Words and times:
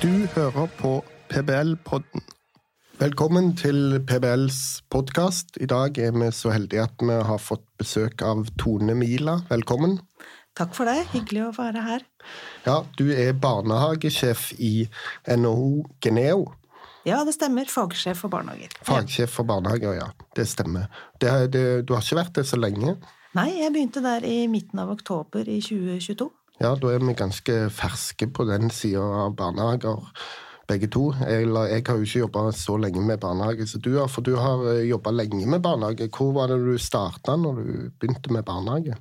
Du 0.00 0.08
hører 0.34 0.68
på 0.78 0.90
PBL-podden. 1.28 2.22
Velkommen 2.96 3.50
til 3.56 3.98
PBLs 4.08 4.80
podkast. 4.88 5.58
I 5.60 5.68
dag 5.68 5.98
er 6.00 6.14
vi 6.16 6.30
så 6.32 6.54
heldige 6.54 6.86
at 6.86 7.04
vi 7.04 7.18
har 7.28 7.42
fått 7.42 7.66
besøk 7.76 8.24
av 8.24 8.46
Tone 8.56 8.94
Mila. 8.96 9.34
Velkommen. 9.50 9.98
Takk 10.56 10.72
for 10.78 10.88
det. 10.88 11.02
Hyggelig 11.12 11.42
å 11.50 11.52
være 11.58 11.84
her. 11.84 12.06
Ja, 12.64 12.78
Du 12.96 13.12
er 13.12 13.36
barnehagesjef 13.36 14.54
i 14.56 14.88
NHO 15.28 15.84
Geneo. 16.00 16.48
Ja, 17.04 17.20
det 17.28 17.36
stemmer. 17.36 17.68
Fagsjef 17.68 18.24
for 18.24 18.32
barnehager. 18.32 18.72
Fagsjef 18.88 19.36
for 19.36 19.44
barnehager, 19.52 20.00
ja. 20.00 20.08
Det 20.36 20.48
stemmer. 20.48 20.88
Det, 21.20 21.52
det, 21.52 21.64
du 21.84 21.92
har 21.92 22.00
ikke 22.00 22.22
vært 22.22 22.40
det 22.40 22.48
så 22.48 22.56
lenge? 22.56 22.96
Nei, 23.36 23.50
jeg 23.60 23.76
begynte 23.76 24.00
der 24.00 24.24
i 24.24 24.46
midten 24.48 24.80
av 24.80 24.96
oktober 24.96 25.44
i 25.44 25.60
2022. 25.60 26.32
Ja, 26.60 26.74
da 26.76 26.90
er 26.92 27.00
vi 27.00 27.16
ganske 27.16 27.54
ferske 27.72 28.26
på 28.36 28.44
den 28.44 28.68
sida 28.68 29.00
av 29.00 29.30
barnehager, 29.38 30.02
begge 30.68 30.90
to. 30.92 31.06
Eller 31.24 31.70
jeg 31.72 31.86
har 31.86 31.96
jo 31.96 32.04
ikke 32.04 32.20
jobba 32.20 32.42
så 32.52 32.74
lenge 32.82 33.00
med 33.00 33.22
barnehage 33.22 33.64
som 33.70 33.80
du 33.80 33.94
har, 33.96 34.10
for 34.12 34.26
du 34.26 34.34
har 34.36 34.66
jobba 34.84 35.14
lenge 35.14 35.48
med 35.48 35.64
barnehage. 35.64 36.10
Hvor 36.12 36.34
var 36.36 36.52
det 36.52 36.58
du 36.60 36.76
starta 36.76 37.38
når 37.40 37.62
du 37.62 37.72
begynte 37.96 38.36
med 38.36 38.44
barnehage? 38.44 38.98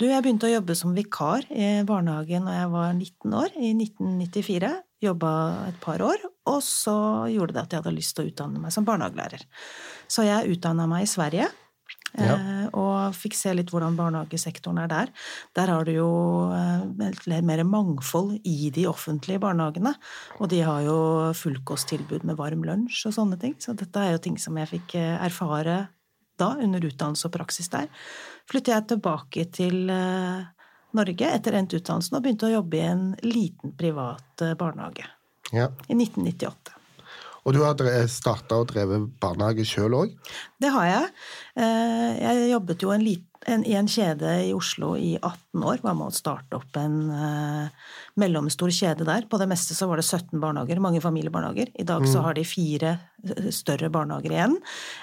Du, 0.00 0.06
jeg 0.08 0.24
begynte 0.24 0.48
å 0.48 0.54
jobbe 0.54 0.78
som 0.78 0.96
vikar 0.96 1.44
i 1.52 1.82
barnehagen 1.84 2.48
da 2.48 2.56
jeg 2.62 2.72
var 2.78 2.96
19 2.96 3.38
år, 3.42 3.60
i 3.60 3.74
1994. 3.76 4.72
Jobba 5.02 5.32
et 5.68 5.80
par 5.82 6.00
år, 6.06 6.24
og 6.48 6.62
så 6.64 6.96
gjorde 7.28 7.58
det 7.58 7.66
at 7.66 7.74
jeg 7.74 7.82
hadde 7.82 7.98
lyst 7.98 8.16
til 8.16 8.24
å 8.24 8.32
utdanne 8.32 8.62
meg 8.62 8.72
som 8.72 8.88
barnehagelærer. 8.88 9.44
Så 10.08 10.24
jeg 10.24 10.56
utdanna 10.56 10.88
meg 10.88 11.04
i 11.04 11.12
Sverige. 11.12 11.52
Ja. 12.18 12.34
Og 12.76 13.14
fikk 13.16 13.36
se 13.38 13.54
litt 13.56 13.70
hvordan 13.72 13.94
barnehagesektoren 13.96 14.82
er 14.82 14.90
der. 14.90 15.12
Der 15.56 15.70
har 15.72 15.86
du 15.88 15.92
jo 15.94 16.10
mer 17.46 17.62
mangfold 17.64 18.34
i 18.44 18.68
de 18.74 18.84
offentlige 18.90 19.40
barnehagene. 19.40 19.94
Og 20.38 20.50
de 20.52 20.60
har 20.66 20.82
jo 20.84 20.96
fullkosttilbud 21.38 22.26
med 22.28 22.36
varm 22.36 22.66
lunsj 22.68 23.06
og 23.08 23.16
sånne 23.16 23.38
ting. 23.40 23.56
Så 23.60 23.72
dette 23.78 23.96
er 23.96 24.12
jo 24.16 24.22
ting 24.26 24.36
som 24.40 24.58
jeg 24.60 24.70
fikk 24.74 24.96
erfare 25.00 25.86
da, 26.40 26.50
under 26.56 26.84
utdannelse 26.84 27.30
og 27.30 27.34
praksis 27.38 27.72
der. 27.72 27.88
Flyttet 28.50 28.74
jeg 28.74 28.88
tilbake 28.92 29.48
til 29.54 29.88
Norge 29.88 31.32
etter 31.32 31.56
endt 31.56 31.78
utdannelsen 31.80 32.18
og 32.18 32.26
begynte 32.26 32.50
å 32.50 32.54
jobbe 32.58 32.76
i 32.76 32.86
en 32.90 33.08
liten 33.24 33.72
privat 33.78 34.44
barnehage. 34.60 35.08
Ja. 35.52 35.70
I 35.88 35.96
1998. 35.96 36.76
Og 37.42 37.56
du 37.56 37.62
har 37.64 37.80
starta 38.10 38.60
og 38.62 38.70
drevet 38.70 39.08
barnehage 39.22 39.66
sjøl 39.66 39.96
òg? 39.98 40.16
Det 40.62 40.70
har 40.70 40.86
jeg. 40.86 41.12
Jeg 41.58 42.50
jobbet 42.52 42.84
jo 42.84 42.92
en 42.94 43.02
liten, 43.02 43.32
en, 43.50 43.64
i 43.66 43.74
en 43.78 43.88
kjede 43.90 44.30
i 44.46 44.52
Oslo 44.54 44.92
i 44.98 45.14
18 45.18 45.64
år. 45.66 45.80
Var 45.82 45.96
med 45.98 46.10
å 46.10 46.14
starte 46.14 46.58
opp 46.58 46.78
en 46.78 46.98
uh, 47.10 47.92
mellomstor 48.20 48.72
kjede 48.74 49.06
der. 49.08 49.26
På 49.30 49.40
det 49.40 49.48
meste 49.50 49.76
så 49.76 49.88
var 49.90 50.00
det 50.00 50.06
17 50.06 50.38
barnehager, 50.42 50.80
mange 50.82 51.02
familiebarnehager. 51.02 51.72
I 51.74 51.86
dag 51.88 52.04
mm. 52.04 52.10
så 52.12 52.22
har 52.26 52.38
de 52.38 52.46
fire 52.46 52.96
større 53.54 53.90
barnehager 53.92 54.34
igjen. 54.36 54.56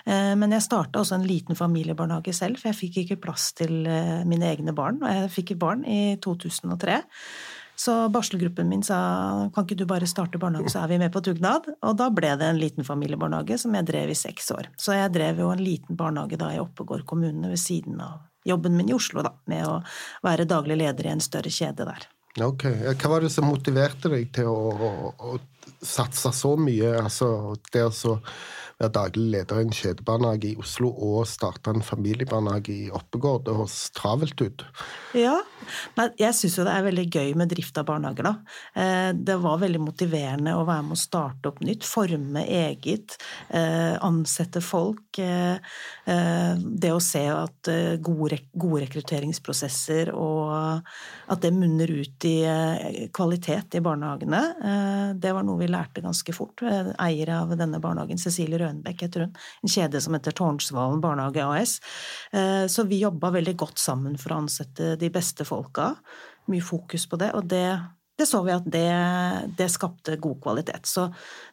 Uh, 0.07 0.35
men 0.39 0.55
jeg 0.55 0.67
starta 0.67 1.03
også 1.03 1.19
en 1.19 1.27
liten 1.27 1.59
familiebarnehage 1.59 2.35
selv, 2.35 2.61
for 2.61 2.71
jeg 2.71 2.79
fikk 2.79 3.01
ikke 3.03 3.21
plass 3.27 3.51
til 3.59 3.81
uh, 3.87 4.21
mine 4.29 4.47
egne 4.53 4.75
barn. 4.75 5.01
Og 5.03 5.23
jeg 5.23 5.33
fikk 5.39 5.57
barn 5.61 5.83
i 5.87 6.15
2003. 6.23 7.01
Så 7.79 7.93
barselgruppen 8.11 8.67
min 8.69 8.81
sa 8.83 8.97
kan 9.55 9.63
ikke 9.63 9.77
du 9.79 9.85
bare 9.87 10.07
starte 10.09 10.39
barnehage, 10.41 10.73
så 10.73 10.81
er 10.81 10.89
vi 10.91 10.97
med 10.99 11.13
på 11.13 11.21
dugnad. 11.23 11.69
Og 11.87 11.95
da 11.99 12.09
ble 12.11 12.33
det 12.35 12.49
en 12.49 12.59
liten 12.59 12.83
familiebarnehage 12.83 13.55
som 13.61 13.77
jeg 13.77 13.87
drev 13.87 14.11
i 14.11 14.17
seks 14.19 14.51
år. 14.51 14.67
Så 14.75 14.97
jeg 14.97 15.13
drev 15.15 15.39
jo 15.39 15.51
en 15.53 15.63
liten 15.63 15.95
barnehage 15.99 16.39
da 16.41 16.51
i 16.51 16.59
Oppegård 16.59 17.05
kommune 17.07 17.47
ved 17.47 17.61
siden 17.61 18.01
av 18.03 18.19
jobben 18.47 18.75
min 18.75 18.91
i 18.91 18.95
Oslo, 18.97 19.23
da, 19.23 19.31
med 19.47 19.63
å 19.67 19.77
være 20.25 20.47
daglig 20.49 20.79
leder 20.81 21.07
i 21.07 21.13
en 21.13 21.23
større 21.23 21.51
kjede 21.53 21.87
der. 21.87 22.07
Ok. 22.43 22.67
Hva 22.99 23.13
var 23.13 23.23
det 23.23 23.31
som 23.31 23.47
motiverte 23.47 24.11
deg 24.11 24.27
til 24.35 24.51
å, 24.51 24.57
å, 24.75 24.91
å 25.31 25.79
satse 25.79 26.33
så 26.35 26.55
mye? 26.59 26.97
Altså 26.99 27.55
det 27.71 27.87
å 27.87 28.17
være 28.79 28.93
daglig 28.95 29.25
leder 29.33 29.59
i 29.59 29.65
en 29.65 29.73
kjedebarnehage 29.75 30.53
i 30.53 30.57
Oslo 30.59 30.89
og 30.93 31.27
starte 31.27 31.73
en 31.73 31.83
familiebarnehage 31.83 32.71
i 32.71 32.89
Oppegård. 32.95 33.43
Det 33.47 33.55
høres 33.57 33.77
travelt 33.95 34.39
ut. 34.39 34.63
Ja, 35.17 35.35
men 35.97 36.13
jeg 36.19 36.35
syns 36.37 36.55
jo 36.59 36.65
det 36.67 36.75
er 36.75 36.85
veldig 36.87 37.05
gøy 37.11 37.33
med 37.39 37.51
drift 37.51 37.77
av 37.81 37.87
barnehager, 37.89 38.29
da. 38.29 38.33
Det 39.15 39.35
var 39.43 39.59
veldig 39.63 39.81
motiverende 39.83 40.55
å 40.55 40.63
være 40.67 40.85
med 40.87 40.95
å 40.95 41.01
starte 41.01 41.51
opp 41.51 41.59
nytt, 41.65 41.83
forme 41.87 42.45
eget, 42.45 43.17
ansette 43.51 44.63
folk. 44.63 45.19
Det 45.19 46.93
å 46.93 47.03
se 47.03 47.25
at 47.33 47.71
gode, 48.05 48.39
rekrutteringsprosesser 48.85 50.13
og 50.15 50.55
at 51.29 51.43
det 51.43 51.51
munner 51.55 51.91
ut 51.99 52.29
i 52.29 53.09
kvalitet 53.15 53.75
i 53.75 53.83
barnehagene, 53.83 54.41
det 55.19 55.35
var 55.35 55.43
noe 55.43 55.59
vi 55.59 55.67
lærte 55.67 56.05
ganske 56.05 56.35
fort. 56.35 56.63
Eier 56.95 57.35
av 57.41 57.51
denne 57.59 57.81
barnehagen, 57.83 58.21
Cecilie 58.21 58.68
Rønbeck 58.69 59.03
heter 59.05 59.25
hun, 59.25 59.37
en 59.63 59.73
kjede 59.73 60.01
som 60.03 60.15
heter 60.15 60.35
Tårnsvalen 60.37 61.01
barnehage 61.03 61.45
AS. 61.45 61.77
Så 62.69 62.85
vi 62.89 63.01
jobba 63.03 63.33
veldig 63.35 63.55
godt 63.59 63.81
sammen 63.81 64.17
for 64.21 64.33
å 64.33 64.43
ansette 64.43 64.95
de 64.99 65.09
beste 65.13 65.47
folka. 65.47 65.95
Mye 66.49 66.65
fokus 66.65 67.05
på 67.09 67.19
det, 67.21 67.31
og 67.37 67.47
det, 67.51 67.65
det 68.19 68.27
så 68.29 68.41
vi 68.45 68.53
at 68.55 68.65
det, 68.67 68.87
det, 69.57 69.69
skapte 69.71 70.17
god 70.21 70.41
kvalitet. 70.43 70.89
Så 70.89 71.07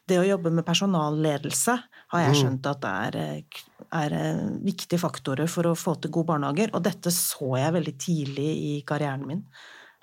det 0.09 0.19
å 0.19 0.25
jobbe 0.27 0.51
med 0.53 0.65
personalledelse 0.67 1.77
har 2.13 2.25
jeg 2.25 2.39
skjønt 2.41 2.69
at 2.71 2.81
det 2.83 2.93
er, 3.07 3.57
er 4.01 4.17
viktige 4.63 5.01
faktorer 5.01 5.49
for 5.51 5.69
å 5.69 5.77
få 5.77 5.97
til 6.01 6.13
gode 6.13 6.31
barnehager, 6.33 6.73
og 6.75 6.85
dette 6.87 7.13
så 7.13 7.55
jeg 7.59 7.75
veldig 7.77 7.95
tidlig 8.01 8.49
i 8.71 8.73
karrieren 8.87 9.27
min. 9.29 9.45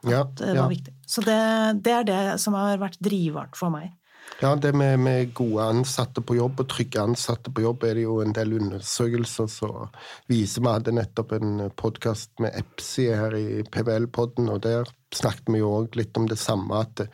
At 0.05 0.13
ja, 0.13 0.25
det 0.53 0.57
var 0.59 0.73
viktig. 0.73 0.95
Så 1.09 1.25
det, 1.25 1.41
det 1.85 1.93
er 1.99 2.09
det 2.09 2.23
som 2.43 2.57
har 2.59 2.81
vært 2.81 3.01
driveren 3.03 3.55
for 3.57 3.73
meg. 3.73 3.93
Ja, 4.41 4.57
det 4.57 4.73
med, 4.75 4.99
med, 4.99 5.31
gode 5.35 5.63
ansatte 5.63 6.21
på 6.21 6.35
jobb 6.37 6.59
og 6.65 6.69
trygge 6.69 7.01
ansatte 7.01 7.53
på 7.55 7.63
jobb 7.65 7.85
er 7.87 7.95
det 7.97 8.03
jo 8.03 8.19
en 8.21 8.35
del 8.35 8.57
undersøkelser 8.59 9.47
som 9.49 9.87
viser. 10.29 10.61
Vi 10.65 10.73
hadde 10.73 10.97
nettopp 10.99 11.37
en 11.37 11.69
podkast 11.79 12.35
med 12.43 12.57
Epsi 12.59 13.07
her 13.15 13.37
i 13.39 13.63
PBL-podden, 13.63 14.51
og 14.51 14.65
der 14.67 14.91
snakket 15.15 15.49
vi 15.55 15.63
jo 15.63 15.71
òg 15.79 15.97
litt 15.97 16.19
om 16.19 16.27
det 16.29 16.41
samme, 16.43 16.83
at 16.83 17.07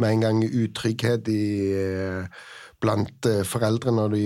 med 0.00 0.16
en 0.16 0.24
gang 0.24 0.42
utrygghet 0.48 1.28
i 1.28 1.44
blant 2.82 3.28
foreldre 3.48 3.92
når 3.94 4.16
de 4.16 4.24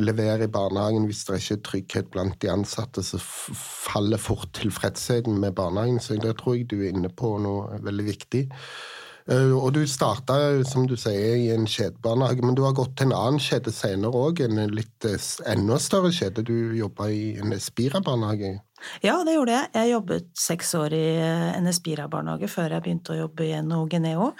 leverer 0.00 0.46
i 0.46 0.52
barnehagen, 0.52 1.08
hvis 1.08 1.24
det 1.28 1.40
ikke 1.40 1.56
er 1.56 1.66
trygghet 1.68 2.14
blant 2.14 2.38
de 2.44 2.52
ansatte, 2.52 3.02
så 3.04 3.20
faller 3.20 4.20
fort 4.20 4.52
tilfredsheten 4.56 5.40
med 5.40 5.56
barnehagen. 5.58 6.00
Så 6.00 6.20
der 6.20 6.36
tror 6.36 6.56
jeg 6.56 6.70
du 6.70 6.80
er 6.80 6.94
inne 6.94 7.12
på 7.12 7.34
noe 7.42 7.80
veldig 7.84 8.08
viktig. 8.08 8.46
Og 9.30 9.68
du 9.76 9.84
starta, 9.86 10.34
som 10.66 10.88
du 10.90 10.96
sier, 10.98 11.36
i 11.38 11.50
en 11.54 11.68
kjedebarnehage, 11.70 12.42
men 12.42 12.56
du 12.58 12.64
har 12.66 12.74
gått 12.74 12.96
til 12.98 13.12
en 13.12 13.14
annen 13.14 13.42
kjede 13.42 13.70
senere 13.70 14.10
òg, 14.10 14.42
en 14.42 14.58
litt 14.74 15.06
enda 15.46 15.78
større 15.78 16.10
kjede. 16.10 16.42
Du 16.42 16.74
jobba 16.74 17.06
i 17.14 17.36
en 17.38 17.54
Espira-barnehage? 17.54 18.56
Ja, 19.04 19.18
det 19.26 19.34
gjorde 19.36 19.56
jeg. 19.56 19.70
Jeg 19.76 19.92
jobbet 19.92 20.28
seks 20.38 20.74
år 20.78 20.94
i 20.96 21.04
en 21.56 21.68
Espira-barnehage 21.70 22.48
før 22.50 22.74
jeg 22.74 22.84
begynte 22.84 23.14
å 23.14 23.18
jobbe 23.22 23.46
i 23.46 23.54
NHO 23.62 23.86
Geneo. 23.92 24.30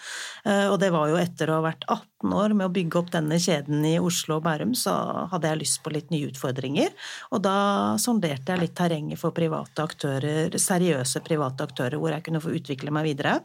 Og 0.46 0.76
det 0.80 0.90
var 0.94 1.10
jo 1.10 1.18
etter 1.20 1.50
å 1.50 1.58
ha 1.58 1.64
vært 1.68 1.86
18 1.86 2.34
år 2.36 2.54
med 2.56 2.66
å 2.68 2.72
bygge 2.74 3.00
opp 3.00 3.10
denne 3.14 3.38
kjeden 3.40 3.84
i 3.86 3.96
Oslo 4.02 4.38
og 4.38 4.44
Bærum, 4.46 4.72
så 4.76 4.94
hadde 5.32 5.50
jeg 5.50 5.62
lyst 5.62 5.80
på 5.84 5.92
litt 5.94 6.12
nye 6.12 6.30
utfordringer. 6.30 6.94
Og 7.34 7.42
da 7.44 7.56
sonderte 8.00 8.54
jeg 8.54 8.64
litt 8.64 8.76
terrenget 8.78 9.20
for 9.20 9.36
private 9.36 9.84
aktører, 9.84 10.56
seriøse 10.60 11.24
private 11.26 11.68
aktører, 11.68 11.98
hvor 12.00 12.14
jeg 12.14 12.26
kunne 12.26 12.42
få 12.42 12.54
utvikle 12.56 12.94
meg 12.94 13.12
videre. 13.12 13.40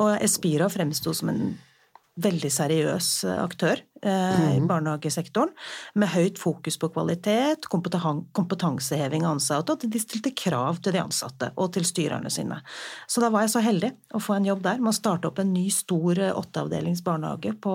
Og 0.00 0.16
Espira 0.22 0.68
fremsto 0.72 1.14
som 1.16 1.32
en 1.32 1.56
veldig 2.18 2.50
seriøs 2.50 3.08
aktør 3.38 3.78
eh, 3.78 3.87
i 4.02 4.60
barnehagesektoren, 4.68 5.50
med 5.98 6.12
høyt 6.12 6.38
fokus 6.38 6.78
på 6.78 6.90
kvalitet, 6.94 7.66
kompetanseheving 7.68 9.24
av 9.26 9.36
ansatte, 9.36 9.74
og 9.74 9.82
at 9.82 9.90
de 9.90 10.02
stilte 10.02 10.32
krav 10.36 10.78
til 10.82 10.94
de 10.94 11.02
ansatte 11.02 11.50
og 11.56 11.72
til 11.74 11.86
styrerne 11.86 12.30
sine. 12.30 12.60
Så 13.10 13.22
da 13.22 13.30
var 13.34 13.44
jeg 13.44 13.54
så 13.54 13.62
heldig 13.64 13.90
å 14.14 14.22
få 14.22 14.36
en 14.36 14.46
jobb 14.48 14.62
der 14.64 14.82
med 14.82 14.92
å 14.92 14.96
starte 14.96 15.30
opp 15.30 15.40
en 15.42 15.52
ny, 15.52 15.66
stor 15.74 16.20
åtteavdelings 16.28 17.02
barnehage 17.06 17.54
på 17.62 17.74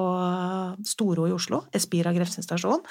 Storo 0.88 1.28
i 1.28 1.36
Oslo, 1.36 1.64
Espira 1.76 2.14
Grefsen 2.16 2.46
stasjon. 2.46 2.84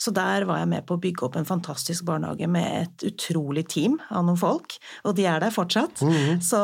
Så 0.00 0.12
der 0.14 0.46
var 0.48 0.62
jeg 0.62 0.70
med 0.72 0.86
på 0.88 0.96
å 0.96 1.02
bygge 1.02 1.26
opp 1.26 1.38
en 1.38 1.48
fantastisk 1.48 2.06
barnehage 2.08 2.48
med 2.50 2.82
et 2.82 3.06
utrolig 3.12 3.66
team 3.70 3.98
av 4.10 4.26
noen 4.26 4.40
folk, 4.40 4.76
og 5.06 5.16
de 5.18 5.26
er 5.28 5.40
der 5.42 5.54
fortsatt. 5.54 6.02
Mm 6.02 6.12
-hmm. 6.12 6.40
Så 6.40 6.60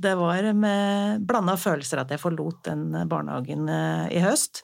det 0.00 0.14
var 0.16 0.52
med 0.52 1.26
blanda 1.26 1.56
følelser 1.56 2.00
at 2.00 2.10
jeg 2.10 2.20
forlot 2.20 2.64
den 2.64 3.08
barnehagen 3.08 3.68
i 4.10 4.20
høst. 4.20 4.62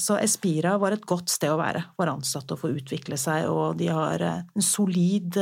Så 0.00 0.16
Espira 0.20 0.76
var 0.80 0.94
et 0.96 1.06
godt 1.08 1.30
sted 1.32 1.52
å 1.52 1.60
være 1.60 1.84
for 1.96 2.10
ansatte 2.10 2.56
å 2.56 2.60
få 2.60 2.72
utvikle 2.74 3.18
seg, 3.20 3.48
og 3.50 3.78
de 3.80 3.88
har 3.92 4.22
en 4.24 4.64
solid 4.64 5.38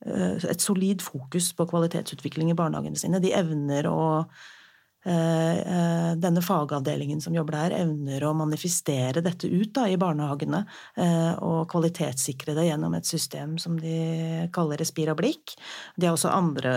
et 0.00 0.62
solid 0.64 1.02
fokus 1.04 1.50
på 1.52 1.66
kvalitetsutvikling 1.68 2.52
i 2.52 2.56
barnehagene 2.56 2.96
sine. 2.96 3.20
De 3.20 3.34
evner 3.36 3.88
å 3.90 4.00
Eh, 4.30 4.59
denne 5.02 6.42
fagavdelingen 6.44 7.20
som 7.24 7.34
jobber 7.34 7.56
der, 7.56 7.76
evner 7.80 8.24
å 8.26 8.34
manifestere 8.36 9.22
dette 9.24 9.48
ut 9.48 9.72
da, 9.76 9.86
i 9.88 9.98
barnehagene 10.00 10.60
eh, 11.00 11.32
og 11.40 11.70
kvalitetssikre 11.72 12.54
det 12.56 12.66
gjennom 12.68 12.94
et 12.98 13.08
system 13.08 13.56
som 13.60 13.78
de 13.80 14.46
kaller 14.52 14.80
Respir 14.80 15.10
og 15.12 15.20
blikk. 15.20 15.56
De 15.96 16.08
har 16.08 16.16
også 16.16 16.32
andre, 16.32 16.72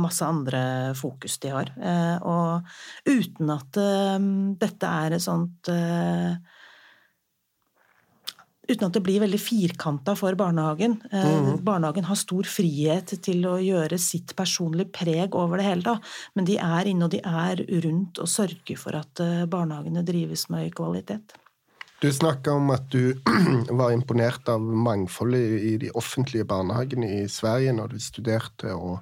masse 0.00 0.24
andre 0.24 0.62
fokus 0.96 1.38
de 1.42 1.52
har. 1.52 1.72
Eh, 1.76 2.16
og 2.26 2.66
uten 3.08 3.52
at 3.54 3.80
dette 4.60 4.92
er 5.04 5.16
et 5.16 5.24
sånt 5.24 5.70
uten 8.68 8.88
at 8.88 8.96
det 8.96 9.02
blir 9.06 9.22
veldig 9.22 9.40
firkanta 9.40 10.16
for 10.18 10.36
barnehagen. 10.38 10.98
Mm. 11.12 11.50
Barnehagen 11.66 12.08
har 12.08 12.18
stor 12.18 12.48
frihet 12.50 13.14
til 13.22 13.46
å 13.48 13.56
gjøre 13.62 13.98
sitt 14.00 14.34
personlige 14.38 14.92
preg 15.00 15.36
over 15.38 15.60
det 15.60 15.68
hele, 15.68 15.86
da. 15.86 15.96
men 16.34 16.48
de 16.48 16.58
er 16.62 16.90
inne 16.90 17.06
og 17.06 17.14
de 17.14 17.22
er 17.22 17.62
rundt 17.86 18.20
og 18.22 18.30
sørger 18.30 18.78
for 18.80 18.98
at 18.98 19.22
eh, 19.22 19.44
barnehagene 19.50 20.04
drives 20.06 20.48
med 20.50 20.66
høy 20.66 20.76
kvalitet. 20.76 21.36
Du 22.02 22.10
snakka 22.12 22.52
om 22.58 22.68
at 22.74 22.90
du 22.92 23.16
var 23.80 23.94
imponert 23.94 24.48
av 24.52 24.60
mangfoldet 24.60 25.62
i 25.70 25.74
de 25.86 25.92
offentlige 25.96 26.44
barnehagene 26.48 27.08
i 27.22 27.24
Sverige 27.32 27.72
når 27.76 27.94
du 27.94 28.02
studerte. 28.02 28.74
og 28.74 29.00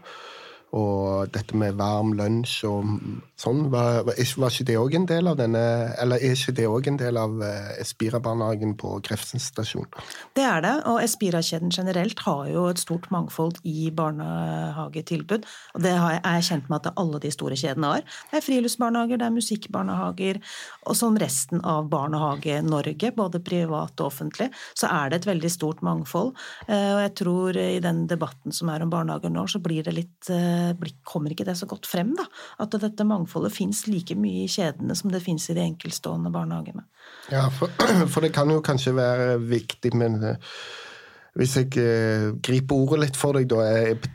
og 0.75 1.31
dette 1.35 1.55
med 1.59 1.77
varm 1.79 2.13
lunsj 2.19 2.65
og 2.67 2.89
sånn, 3.39 3.69
var, 3.71 4.03
var, 4.07 4.19
ikke 4.19 4.67
det 4.67 4.77
òg 4.79 4.97
en 4.99 5.07
del 5.07 5.29
av 5.31 5.37
denne 5.39 5.63
Eller 6.03 6.23
er 6.23 6.35
ikke 6.35 6.55
det 6.57 6.67
òg 6.71 6.89
en 6.91 6.99
del 6.99 7.19
av 7.21 7.43
eh, 7.45 7.71
Espira-barnehagen 7.83 8.75
på 8.81 8.97
Grefsen 9.07 9.43
stasjon? 9.43 9.87
Det 10.35 10.43
er 10.47 10.65
det, 10.65 10.75
og 10.91 11.01
Espira-kjeden 11.05 11.73
generelt 11.75 12.23
har 12.27 12.49
jo 12.51 12.67
et 12.71 12.83
stort 12.83 13.07
mangfold 13.15 13.61
i 13.69 13.91
barnehagetilbud. 13.95 15.47
Og 15.77 15.85
det 15.85 15.95
er 15.95 16.19
jeg 16.19 16.49
kjent 16.49 16.71
med 16.73 16.81
at 16.81 16.99
alle 17.01 17.23
de 17.23 17.33
store 17.35 17.59
kjedene 17.59 17.93
har. 17.95 18.07
Det 18.33 18.41
er 18.41 18.47
friluftsbarnehager, 18.47 19.21
det 19.21 19.29
er 19.29 19.37
musikkbarnehager, 19.37 20.41
og 20.89 20.99
som 20.99 21.19
resten 21.21 21.63
av 21.63 21.91
Barnehage-Norge, 21.93 23.13
både 23.15 23.43
privat 23.45 23.95
og 24.01 24.11
offentlig, 24.11 24.51
så 24.79 24.91
er 24.91 25.13
det 25.13 25.23
et 25.23 25.31
veldig 25.31 25.53
stort 25.53 25.85
mangfold. 25.87 26.35
Eh, 26.67 26.91
og 26.97 27.03
jeg 27.05 27.15
tror 27.23 27.61
i 27.61 27.83
den 27.85 28.05
debatten 28.11 28.55
som 28.55 28.73
er 28.73 28.83
om 28.85 28.93
barnehager 28.93 29.33
nå, 29.33 29.47
så 29.51 29.63
blir 29.63 29.87
det 29.87 29.97
litt 29.97 30.33
eh, 30.33 30.64
kommer 31.07 31.35
ikke 31.35 31.47
det 31.49 31.57
så 31.61 31.69
godt 31.71 31.89
frem. 31.91 32.15
da, 32.19 32.27
At 32.63 32.77
dette 32.81 33.07
mangfoldet 33.09 33.55
fins 33.55 33.87
like 33.91 34.17
mye 34.19 34.45
i 34.45 34.51
kjedene 34.51 34.97
som 34.99 35.13
det 35.13 35.23
fins 35.25 35.51
i 35.51 35.57
de 35.57 35.65
enkeltstående 35.65 36.33
barnehagene. 36.35 36.87
Ja, 37.33 37.49
for, 37.51 37.69
for, 38.13 38.25
det 38.25 38.35
kan 38.37 38.51
jo 38.53 38.63
kanskje 38.65 38.97
være 38.97 39.37
viktig, 39.41 39.95
men 39.97 40.19
eh, 40.25 40.57
hvis 41.39 41.57
jeg 41.59 41.71
eh, 41.81 42.27
griper 42.45 42.85
ordet 42.85 43.01
litt 43.01 43.19
for 43.19 43.37
deg, 43.37 43.49
da, 43.51 43.63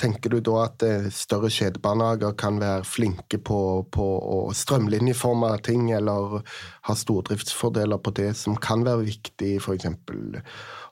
tenker 0.02 0.34
du 0.34 0.40
da 0.46 0.60
at 0.68 0.86
eh, 0.86 1.08
større 1.14 1.50
kjedebarnehager 1.52 2.36
kan 2.40 2.60
være 2.62 2.86
flinke 2.88 3.42
på, 3.42 3.62
på 3.92 4.10
å 4.20 4.42
strømlinjeforme 4.56 5.52
ting, 5.66 5.90
eller 5.96 6.40
ha 6.88 6.98
stordriftsfordeler 7.04 8.02
på 8.04 8.14
det 8.22 8.34
som 8.40 8.58
kan 8.62 8.86
være 8.88 9.08
viktig, 9.10 9.56
f.eks. 9.64 9.90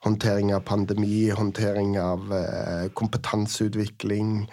håndtering 0.06 0.52
av 0.56 0.66
pandemi, 0.68 1.28
håndtering 1.34 1.96
av 2.02 2.34
kompetanseutvikling 2.98 4.50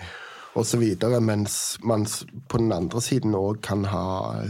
osv. 0.55 0.83
Mens 1.21 1.77
man 1.83 2.05
på 2.47 2.61
den 2.61 2.73
andre 2.75 3.01
siden 3.03 3.35
òg 3.37 3.61
kan 3.65 3.85
ha 3.91 4.05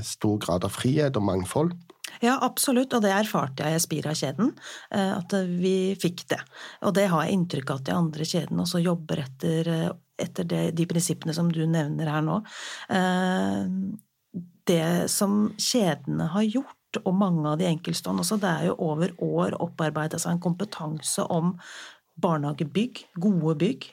stor 0.06 0.40
grad 0.44 0.68
av 0.68 0.74
frihet 0.76 1.18
og 1.18 1.28
mangfold. 1.28 1.76
Ja, 2.24 2.38
absolutt, 2.46 2.94
og 2.96 3.04
det 3.04 3.12
erfarte 3.12 3.66
jeg 3.66 3.80
i 3.80 3.84
Spira-kjeden, 3.84 4.54
eh, 4.94 5.12
at 5.18 5.34
vi 5.50 5.96
fikk 6.00 6.26
det. 6.32 6.40
Og 6.86 6.94
det 6.96 7.10
har 7.12 7.26
jeg 7.26 7.36
inntrykk 7.36 7.74
av 7.74 7.82
at 7.82 7.90
de 7.90 7.96
andre 7.96 8.28
kjedene 8.30 8.64
også 8.64 8.82
jobber 8.84 9.24
etter, 9.26 9.70
eh, 9.74 9.92
etter 10.22 10.48
det, 10.48 10.64
de 10.78 10.86
prinsippene 10.88 11.36
som 11.36 11.52
du 11.52 11.66
nevner 11.66 12.12
her 12.12 12.24
nå. 12.24 12.40
Eh, 12.90 13.66
det 14.66 15.10
som 15.12 15.54
kjedene 15.58 16.30
har 16.32 16.48
gjort, 16.48 17.02
og 17.04 17.14
mange 17.14 17.50
av 17.52 17.60
de 17.60 17.68
enkeltstående 17.68 18.24
også, 18.24 18.40
det 18.40 18.50
er 18.54 18.70
jo 18.70 18.78
over 18.80 19.12
år 19.20 19.58
opparbeida 19.60 20.20
seg 20.22 20.38
en 20.38 20.46
kompetanse 20.46 21.26
om 21.30 21.58
barnehagebygg, 22.16 23.02
gode 23.20 23.58
bygg 23.60 23.90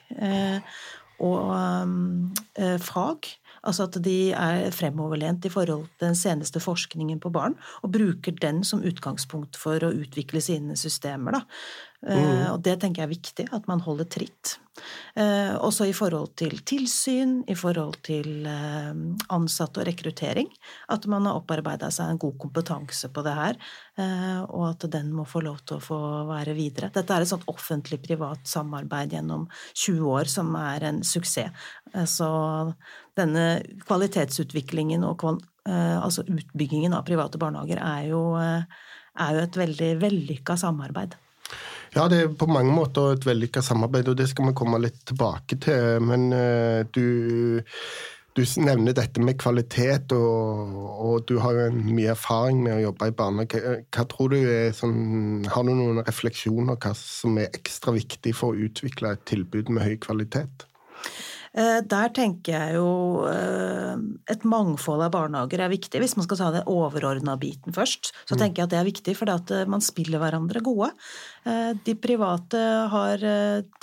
og 1.19 1.53
øh, 2.59 2.79
fag. 2.79 3.31
Altså 3.63 3.87
at 3.87 3.97
de 4.03 4.31
er 4.31 4.71
fremoverlent 4.75 5.45
i 5.45 5.51
forhold 5.51 5.85
til 5.87 6.07
den 6.07 6.15
seneste 6.19 6.59
forskningen 6.59 7.19
på 7.23 7.29
barn, 7.29 7.55
og 7.81 7.93
bruker 7.95 8.35
den 8.41 8.63
som 8.67 8.83
utgangspunkt 8.83 9.57
for 9.59 9.83
å 9.85 9.93
utvikle 9.93 10.41
sine 10.43 10.75
systemer. 10.79 11.37
Da. 11.37 11.43
Eh, 12.07 12.19
mm. 12.19 12.51
Og 12.53 12.59
det 12.63 12.77
tenker 12.81 13.03
jeg 13.03 13.07
er 13.07 13.15
viktig, 13.15 13.45
at 13.55 13.67
man 13.69 13.81
holder 13.83 14.07
tritt. 14.11 14.57
Eh, 15.15 15.53
også 15.63 15.85
i 15.87 15.93
forhold 15.95 16.33
til 16.39 16.57
tilsyn, 16.67 17.37
i 17.47 17.55
forhold 17.55 18.01
til 18.03 18.47
eh, 18.49 18.91
ansatte 19.35 19.81
og 19.81 19.87
rekruttering. 19.87 20.49
At 20.91 21.07
man 21.11 21.29
har 21.29 21.39
opparbeida 21.39 21.91
seg 21.93 22.11
en 22.11 22.21
god 22.21 22.35
kompetanse 22.41 23.11
på 23.13 23.23
det 23.25 23.35
her, 23.37 23.59
og 24.49 24.63
at 24.71 24.87
den 24.91 25.11
må 25.13 25.25
få 25.29 25.43
lov 25.45 25.61
til 25.67 25.77
å 25.77 25.83
få 25.83 25.99
være 26.27 26.55
videre. 26.57 26.89
Dette 26.93 27.13
er 27.13 27.23
et 27.23 27.29
sånt 27.29 27.47
offentlig-privat 27.51 28.47
samarbeid 28.49 29.13
gjennom 29.15 29.45
20 29.71 30.07
år 30.09 30.31
som 30.31 30.49
er 30.59 30.87
en 30.89 31.01
suksess. 31.05 31.53
Så 32.09 32.29
denne 33.17 33.45
kvalitetsutviklingen 33.85 35.05
og 35.05 35.27
altså 35.69 36.25
utbyggingen 36.25 36.95
av 36.97 37.05
private 37.07 37.39
barnehager 37.41 37.83
er 37.85 38.09
jo, 38.09 38.23
er 38.33 39.37
jo 39.37 39.45
et 39.45 39.61
veldig 39.61 39.91
vellykka 40.01 40.57
samarbeid. 40.59 41.19
Ja, 41.93 42.07
det 42.09 42.17
er 42.17 42.31
på 42.33 42.47
mange 42.49 42.73
måter 42.73 43.13
et 43.13 43.25
vellykka 43.27 43.61
samarbeid, 43.61 44.07
og 44.09 44.17
det 44.17 44.25
skal 44.31 44.49
vi 44.49 44.55
komme 44.57 44.79
litt 44.81 44.97
tilbake 45.09 45.59
til. 45.61 46.01
Men 46.01 46.25
uh, 46.33 46.81
du, 46.89 47.61
du, 48.33 48.41
nevner 48.65 48.95
dette 48.97 49.21
med 49.21 49.37
kvalitet, 49.41 50.15
og, 50.17 50.73
og, 50.89 51.19
du 51.29 51.37
har 51.43 51.59
jo 51.59 51.67
mye 51.75 52.15
erfaring 52.15 52.63
med 52.65 52.79
å 52.79 52.83
jobbe 52.87 53.11
i 53.11 53.15
barnehage. 53.21 53.75
Hva 53.93 54.07
tror 54.09 54.33
du 54.33 54.39
er 54.41 54.73
sånn 54.73 55.45
Har 55.53 55.67
du 55.67 55.73
noen 55.75 56.01
refleksjoner 56.01 56.81
hva 56.81 56.95
som 56.97 57.37
er 57.37 57.53
ekstra 57.53 57.93
viktig 57.93 58.33
for 58.39 58.53
å 58.53 58.69
utvikle 58.69 59.13
et 59.13 59.25
tilbud 59.29 59.69
med 59.69 59.85
høy 59.85 59.97
kvalitet? 60.01 60.65
Eh, 61.53 61.79
der 61.85 62.09
tenker 62.09 62.55
jeg 62.55 62.77
jo 62.79 63.25
eh, 63.29 63.93
et 64.33 64.45
mangfold 64.47 65.03
av 65.05 65.11
barnehager 65.13 65.61
er 65.61 65.69
viktig. 65.73 65.99
Hvis 66.01 66.15
man 66.17 66.25
skal 66.25 66.39
ta 66.39 66.47
den 66.55 66.69
overordna 66.69 67.35
biten 67.37 67.75
først, 67.75 68.09
så 68.25 68.33
mm. 68.33 68.39
tenker 68.41 68.61
jeg 68.61 68.65
at 68.65 68.73
det 68.73 68.79
er 68.79 68.87
viktig, 68.87 69.15
at 69.29 69.53
eh, 69.53 69.69
man 69.69 69.83
spiller 69.85 70.21
hverandre 70.23 70.63
gode. 70.65 70.89
De 71.43 71.91
private 71.99 72.59
har 72.87 73.23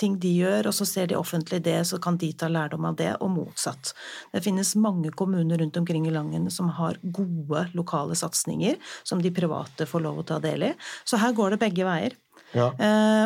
ting 0.01 0.15
de 0.17 0.31
gjør, 0.33 0.71
og 0.71 0.73
så 0.73 0.85
ser 0.89 1.11
de 1.11 1.17
offentlig 1.19 1.59
det, 1.61 1.75
så 1.85 1.99
kan 2.01 2.15
de 2.17 2.31
ta 2.33 2.47
lærdom 2.49 2.87
av 2.89 2.95
det, 2.97 3.11
og 3.21 3.29
motsatt. 3.35 3.91
Det 4.33 4.41
finnes 4.41 4.71
mange 4.81 5.11
kommuner 5.13 5.61
rundt 5.61 5.77
omkring 5.77 6.07
i 6.09 6.13
landet 6.15 6.49
som 6.55 6.71
har 6.79 6.97
gode 7.03 7.67
lokale 7.77 8.17
satsinger 8.17 8.81
som 9.05 9.21
de 9.21 9.29
private 9.29 9.85
får 9.85 10.03
lov 10.07 10.23
å 10.23 10.25
ta 10.33 10.39
del 10.41 10.71
i. 10.71 10.73
Så 11.05 11.21
her 11.21 11.37
går 11.37 11.53
det 11.53 11.61
begge 11.61 11.85
veier. 11.85 12.17
Ja. 12.57 12.71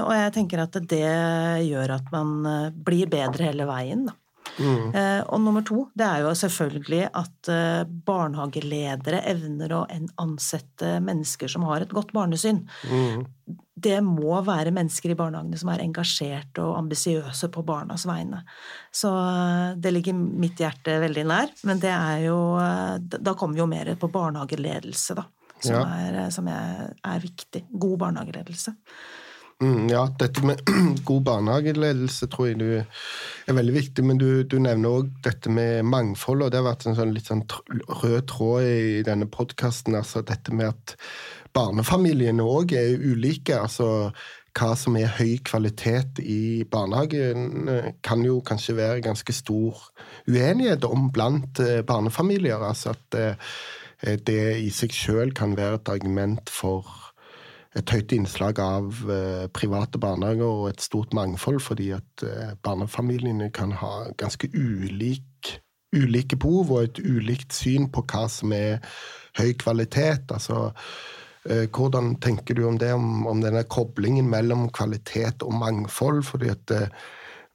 Og 0.03 0.11
jeg 0.11 0.35
tenker 0.35 0.65
at 0.65 0.75
det 0.83 1.07
gjør 1.69 1.95
at 1.95 2.11
man 2.11 2.35
blir 2.75 3.07
bedre 3.09 3.53
hele 3.53 3.71
veien, 3.71 4.03
da. 4.11 4.19
Mm. 4.59 4.95
Eh, 4.95 5.21
og 5.33 5.41
nummer 5.43 5.63
to, 5.65 5.85
det 5.97 6.05
er 6.07 6.23
jo 6.23 6.33
selvfølgelig 6.37 7.01
at 7.11 7.49
eh, 7.51 7.81
barnehageledere 8.07 9.21
evner 9.31 9.75
å 9.75 9.83
ansette 10.21 10.97
mennesker 11.03 11.51
som 11.51 11.65
har 11.69 11.83
et 11.83 11.95
godt 11.95 12.13
barnesyn. 12.15 12.63
Mm. 12.89 13.25
Det 13.85 13.97
må 14.05 14.39
være 14.45 14.73
mennesker 14.73 15.11
i 15.11 15.17
barnehagene 15.19 15.59
som 15.59 15.69
er 15.73 15.83
engasjerte 15.83 16.63
og 16.63 16.77
ambisiøse 16.79 17.49
på 17.53 17.65
barnas 17.67 18.07
vegne. 18.07 18.41
Så 18.95 19.11
eh, 19.11 19.75
det 19.81 19.93
ligger 19.95 20.15
mitt 20.15 20.61
hjerte 20.63 20.99
veldig 21.03 21.27
nær, 21.31 21.51
men 21.67 21.81
det 21.83 21.93
er 21.93 22.27
jo 22.29 22.39
Da 23.05 23.33
kommer 23.35 23.57
vi 23.57 23.63
jo 23.63 23.69
mer 23.69 23.95
på 23.99 24.11
barnehageledelse, 24.11 25.17
da. 25.17 25.27
Som, 25.55 25.77
ja. 25.79 25.83
er, 25.87 26.31
som 26.35 26.47
er, 26.51 26.89
er 27.07 27.21
viktig. 27.23 27.61
God 27.71 27.99
barnehageledelse. 28.01 28.73
Mm, 29.63 29.87
ja, 29.87 30.01
dette 30.19 30.43
med 30.43 30.59
god 31.07 31.21
barnehageledelse 31.23 32.27
tror 32.27 32.49
jeg 32.49 32.57
du 32.59 32.69
er 32.75 33.55
veldig 33.55 33.75
viktig, 33.77 34.03
men 34.03 34.19
du, 34.19 34.43
du 34.43 34.57
nevner 34.59 34.97
òg 34.99 35.13
dette 35.23 35.51
med 35.53 35.85
mangfold, 35.87 36.43
og 36.43 36.51
det 36.51 36.59
har 36.59 36.67
vært 36.67 36.89
en 36.89 36.97
sånn 36.97 37.13
litt 37.15 37.31
sånn 37.31 37.45
rød 38.01 38.25
tråd 38.33 38.67
i 38.67 39.03
denne 39.07 39.29
podkasten. 39.31 39.95
Altså 39.95 40.25
dette 40.27 40.51
med 40.51 40.73
at 40.73 40.97
barnefamiliene 41.55 42.43
òg 42.43 42.75
er 42.75 42.99
ulike. 42.99 43.55
altså 43.55 44.11
hva 44.55 44.69
som 44.79 44.95
er 44.95 45.11
høy 45.17 45.37
kvalitet 45.43 46.21
i 46.23 46.63
barnehagen, 46.71 47.67
kan 48.03 48.21
jo 48.23 48.37
kanskje 48.45 48.77
være 48.77 49.03
ganske 49.03 49.33
stor 49.35 49.81
uenighet 50.31 50.87
om 50.87 51.09
blant 51.11 51.59
eh, 51.59 51.81
barnefamilier. 51.83 52.63
Altså 52.63 52.93
at 52.95 53.19
eh, 53.19 54.15
det 54.27 54.59
i 54.63 54.69
seg 54.71 54.95
sjøl 54.95 55.35
kan 55.35 55.57
være 55.59 55.81
et 55.81 55.91
argument 55.91 56.51
for 56.51 56.87
et 57.75 57.91
høyt 57.91 58.13
innslag 58.15 58.59
av 58.63 59.01
eh, 59.11 59.45
private 59.55 59.99
barnehager 60.01 60.47
og 60.47 60.69
et 60.69 60.83
stort 60.83 61.13
mangfold, 61.15 61.59
fordi 61.63 61.91
at 61.97 62.23
eh, 62.23 62.53
barnefamiliene 62.63 63.49
kan 63.55 63.73
ha 63.81 64.07
ganske 64.19 64.49
ulik, 64.55 65.59
ulike 65.95 66.39
behov 66.39 66.71
og 66.71 66.87
et 66.87 67.03
ulikt 67.03 67.55
syn 67.55 67.89
på 67.91 68.05
hva 68.07 68.25
som 68.31 68.55
er 68.55 68.79
høy 69.39 69.51
kvalitet. 69.59 70.31
Altså, 70.31 70.69
eh, 71.49 71.67
hvordan 71.67 72.15
tenker 72.23 72.55
du 72.55 72.63
om 72.69 72.79
det, 72.79 72.93
om, 72.95 73.27
om, 73.27 73.43
denne 73.43 73.65
koblingen 73.67 74.31
mellom 74.31 74.69
kvalitet 74.71 75.43
og 75.43 75.59
mangfold? 75.59 76.23
fordi 76.31 76.53
at 76.55 76.75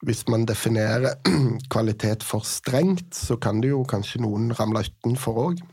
hvis 0.05 0.27
man 0.29 0.47
definerer 0.49 1.17
kvalitet 1.75 2.25
for 2.25 2.45
strengt, 2.45 3.15
så 3.17 3.41
kan 3.41 3.61
det 3.65 3.73
jo 3.73 3.85
kanskje 3.89 4.21
noen 4.25 4.53
ramle 4.57 4.85
utenfor 4.85 5.45
òg. 5.49 5.69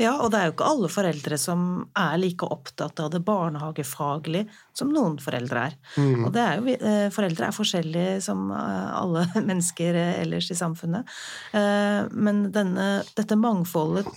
Ja, 0.00 0.16
og 0.18 0.32
det 0.32 0.40
er 0.40 0.48
jo 0.48 0.54
ikke 0.56 0.66
alle 0.66 0.88
foreldre 0.90 1.36
som 1.38 1.60
er 1.98 2.16
like 2.18 2.46
opptatt 2.50 2.98
av 3.02 3.12
det 3.14 3.20
barnehagefaglige 3.26 4.48
som 4.74 4.90
noen 4.90 5.20
foreldre 5.22 5.68
er. 5.68 5.76
Mm. 5.94 6.24
Og 6.26 6.32
det 6.34 6.42
er 6.42 6.58
jo, 6.58 6.74
eh, 6.74 7.06
foreldre 7.14 7.48
er 7.48 7.54
forskjellige 7.54 8.16
som 8.26 8.48
eh, 8.50 8.90
alle 8.98 9.26
mennesker 9.50 10.00
eh, 10.00 10.18
ellers 10.24 10.50
i 10.50 10.58
samfunnet. 10.58 11.14
Men 11.54 12.48
denne, 12.54 12.88
dette 13.14 13.38
mangfoldet 13.38 14.08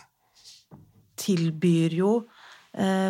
tilbyr 1.17 1.93
jo 1.97 2.11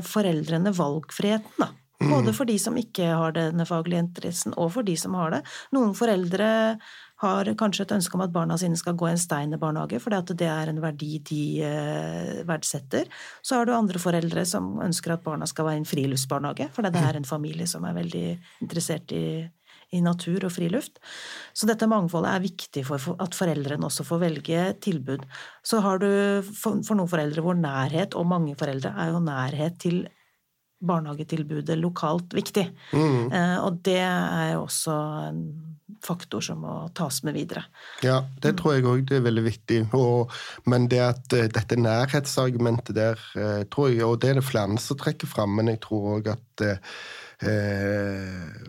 foreldrene 0.08 0.72
valgfriheten, 0.76 1.60
da. 1.60 1.72
Både 1.98 2.30
mm. 2.30 2.36
for 2.38 2.46
de 2.46 2.56
som 2.62 2.76
ikke 2.78 3.08
har 3.10 3.34
denne 3.34 3.66
faglige 3.66 4.04
interessen, 4.06 4.54
og 4.54 4.70
for 4.76 4.86
de 4.86 4.94
som 5.00 5.16
har 5.18 5.34
det. 5.34 5.40
Noen 5.74 5.96
foreldre 5.98 6.50
har 7.24 7.50
kanskje 7.58 7.88
et 7.88 7.94
ønske 7.96 8.18
om 8.18 8.24
at 8.26 8.34
barna 8.34 8.58
sine 8.62 8.78
skal 8.78 8.96
gå 8.98 9.08
i 9.10 9.14
en 9.16 9.22
Steiner-barnehage, 9.22 10.00
fordi 10.04 10.20
at 10.20 10.34
det 10.38 10.50
er 10.52 10.70
en 10.70 10.82
verdi 10.84 11.18
de 11.26 11.44
eh, 11.66 12.34
verdsetter. 12.48 13.10
Så 13.42 13.58
har 13.58 13.66
du 13.66 13.74
andre 13.74 14.02
foreldre 14.02 14.46
som 14.46 14.76
ønsker 14.86 15.16
at 15.16 15.26
barna 15.26 15.48
skal 15.50 15.66
være 15.66 15.80
i 15.80 15.84
en 15.84 15.90
friluftsbarnehage, 15.90 16.70
fordi 16.76 16.94
det 16.94 17.06
er 17.08 17.18
en 17.18 17.30
familie 17.30 17.70
som 17.70 17.88
er 17.90 17.98
veldig 17.98 18.26
interessert 18.66 19.14
i, 19.18 19.26
i 19.98 20.02
natur 20.04 20.46
og 20.46 20.54
friluft. 20.54 21.02
Så 21.58 21.70
dette 21.70 21.90
mangfoldet 21.90 22.36
er 22.36 22.46
viktig 22.46 22.86
for 22.86 23.18
at 23.24 23.38
foreldrene 23.38 23.90
også 23.90 24.06
får 24.06 24.22
velge 24.28 24.68
tilbud. 24.86 25.26
Så 25.66 25.82
har 25.86 26.04
du 26.04 26.10
for 26.54 26.94
noen 26.94 27.10
foreldre 27.10 27.46
hvor 27.46 27.58
nærhet, 27.58 28.14
og 28.14 28.30
mange 28.30 28.54
foreldre, 28.60 28.94
er 28.94 29.16
jo 29.16 29.24
nærhet 29.24 29.82
til 29.82 30.06
barnehagetilbudet 30.80 31.78
lokalt 31.80 32.36
viktig. 32.38 32.68
Mm. 32.94 33.32
Eh, 33.34 33.58
og 33.64 33.82
det 33.86 34.00
er 34.04 34.58
også 34.60 34.98
en 35.32 35.42
faktor 36.04 36.44
som 36.44 36.62
må 36.62 36.74
tas 36.98 37.22
med 37.26 37.38
videre. 37.38 37.64
Ja, 38.06 38.20
det 38.44 38.58
tror 38.60 38.76
jeg 38.76 38.86
òg 38.88 39.14
er 39.16 39.24
veldig 39.26 39.44
viktig. 39.48 39.80
Og, 39.98 40.34
men 40.70 40.90
det 40.92 41.02
at 41.04 41.36
uh, 41.36 41.48
dette 41.50 41.80
nærhetsargumentet 41.80 42.96
der, 42.98 43.22
uh, 43.38 43.64
tror 43.72 43.90
jeg, 43.94 44.04
og 44.06 44.20
det 44.22 44.32
er 44.32 44.42
det 44.42 44.46
flere 44.46 44.78
som 44.84 45.00
trekker 45.00 45.30
fram, 45.32 45.56
men 45.58 45.72
jeg 45.74 45.82
tror 45.86 46.18
òg 46.18 46.32
at 46.36 46.66
eh, 46.68 48.62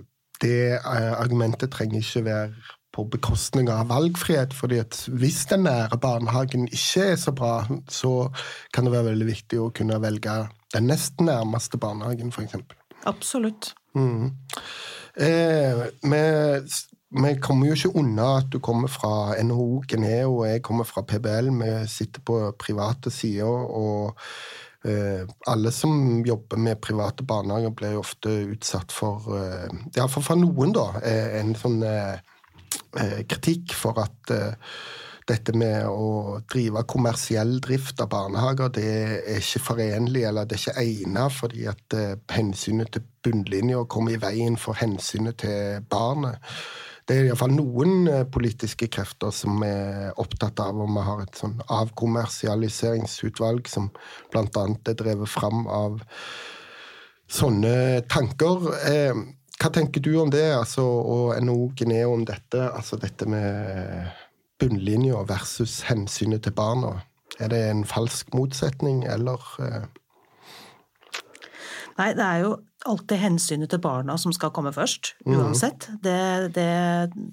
det 0.42 0.78
argumentet 0.84 1.72
trenger 1.72 2.02
ikke 2.02 2.24
være 2.26 2.76
på 2.98 3.06
bekostning 3.12 3.70
av 3.70 3.88
valgfrihet. 3.92 4.54
fordi 4.54 4.82
at 4.82 4.98
hvis 5.08 5.44
den 5.50 5.64
nære 5.68 6.00
barnehagen 6.02 6.66
ikke 6.66 7.12
er 7.12 7.16
så 7.16 7.32
bra, 7.32 7.62
så 7.88 8.28
kan 8.74 8.84
det 8.84 8.92
være 8.96 9.12
veldig 9.12 9.30
viktig 9.30 9.62
å 9.62 9.70
kunne 9.70 10.02
velge 10.02 10.36
den 10.74 10.90
nest 10.90 11.22
nærmeste 11.22 11.78
barnehagen, 11.78 12.34
f.eks. 12.34 12.58
Absolutt. 13.06 13.72
Mm. 13.94 14.34
Eh, 15.16 15.86
vi 16.02 16.22
vi 17.08 17.30
kommer 17.40 17.70
jo 17.70 17.72
ikke 17.76 17.96
unna 17.96 18.24
at 18.42 18.50
du 18.52 18.58
kommer 18.60 18.90
fra 18.92 19.32
NHO 19.40 19.82
Geneo 19.88 20.42
og 20.42 20.48
jeg 20.50 20.62
kommer 20.62 20.84
fra 20.84 21.00
PBL. 21.08 21.48
Vi 21.56 21.70
sitter 21.88 22.20
på 22.20 22.40
private 22.60 23.10
sider, 23.10 23.48
og 23.48 24.18
eh, 24.84 25.24
alle 25.48 25.72
som 25.72 26.20
jobber 26.26 26.60
med 26.60 26.82
private 26.84 27.24
barnehager, 27.24 27.72
blir 27.72 27.96
jo 27.96 28.02
ofte 28.04 28.34
utsatt 28.52 28.92
for 28.92 29.24
eh, 29.38 29.72
Iallfall 29.96 30.26
for 30.26 30.42
noen, 30.42 30.76
da, 30.76 30.90
eh, 31.00 31.38
en 31.40 31.56
sånn 31.56 31.80
eh, 31.80 32.20
kritikk 33.28 33.74
for 33.76 34.00
at 34.02 34.32
eh, 34.34 34.74
dette 35.28 35.52
med 35.60 35.84
å 35.90 36.40
drive 36.48 36.82
kommersiell 36.88 37.58
drift 37.60 38.00
av 38.00 38.08
barnehager, 38.14 38.72
det 38.72 38.86
er 38.88 39.40
ikke 39.42 39.64
forenlig, 39.66 40.22
eller 40.24 40.48
det 40.48 40.56
er 40.56 40.62
ikke 40.62 40.84
egnet, 40.84 41.36
fordi 41.36 41.66
at 41.68 41.96
hensynet 42.32 42.94
til 42.94 43.04
bunnlinja 43.26 43.82
kommer 43.92 44.16
i 44.16 44.22
veien 44.22 44.56
for 44.56 44.78
hensynet 44.80 45.42
til 45.44 45.82
barnet. 45.92 46.40
Det 47.08 47.16
er 47.16 47.30
iallfall 47.30 47.54
noen 47.56 48.08
eh, 48.12 48.26
politiske 48.28 48.84
krefter 48.92 49.32
som 49.32 49.62
er 49.64 50.12
opptatt 50.20 50.60
av 50.60 50.76
om 50.84 50.98
vi 50.98 51.04
har 51.06 51.22
et 51.22 51.38
sånn 51.40 51.54
avkommersialiseringsutvalg 51.72 53.70
som 53.72 53.88
bl.a. 54.28 54.44
er 54.44 54.98
drevet 54.98 55.30
fram 55.32 55.64
av 55.72 56.02
sånne 57.32 58.04
tanker. 58.12 58.68
Eh, 58.90 59.16
hva 59.58 59.70
tenker 59.74 60.02
du 60.04 60.12
om 60.22 60.30
det, 60.30 60.46
altså, 60.54 60.84
og 60.86 61.34
NHO 61.42 61.72
Geneo 61.78 62.14
om 62.14 62.24
dette? 62.28 62.62
Altså 62.70 62.98
dette 63.00 63.26
med 63.26 64.06
bunnlinja 64.58 65.24
versus 65.26 65.80
hensynet 65.88 66.44
til 66.46 66.54
barna. 66.54 67.00
Er 67.38 67.50
det 67.50 67.60
en 67.66 67.84
falsk 67.86 68.32
motsetning, 68.34 69.04
eller? 69.06 69.42
Eh? 69.62 69.84
Nei, 71.98 72.12
det 72.14 72.24
er 72.24 72.42
jo 72.44 72.56
alltid 72.88 73.18
hensynet 73.18 73.70
til 73.72 73.80
barna 73.82 74.14
som 74.20 74.30
skal 74.34 74.52
komme 74.54 74.70
først, 74.74 75.16
mhm. 75.26 75.38
uansett. 75.38 75.88
Mm. 75.90 75.96
Det, 76.06 76.18
det, 76.54 76.66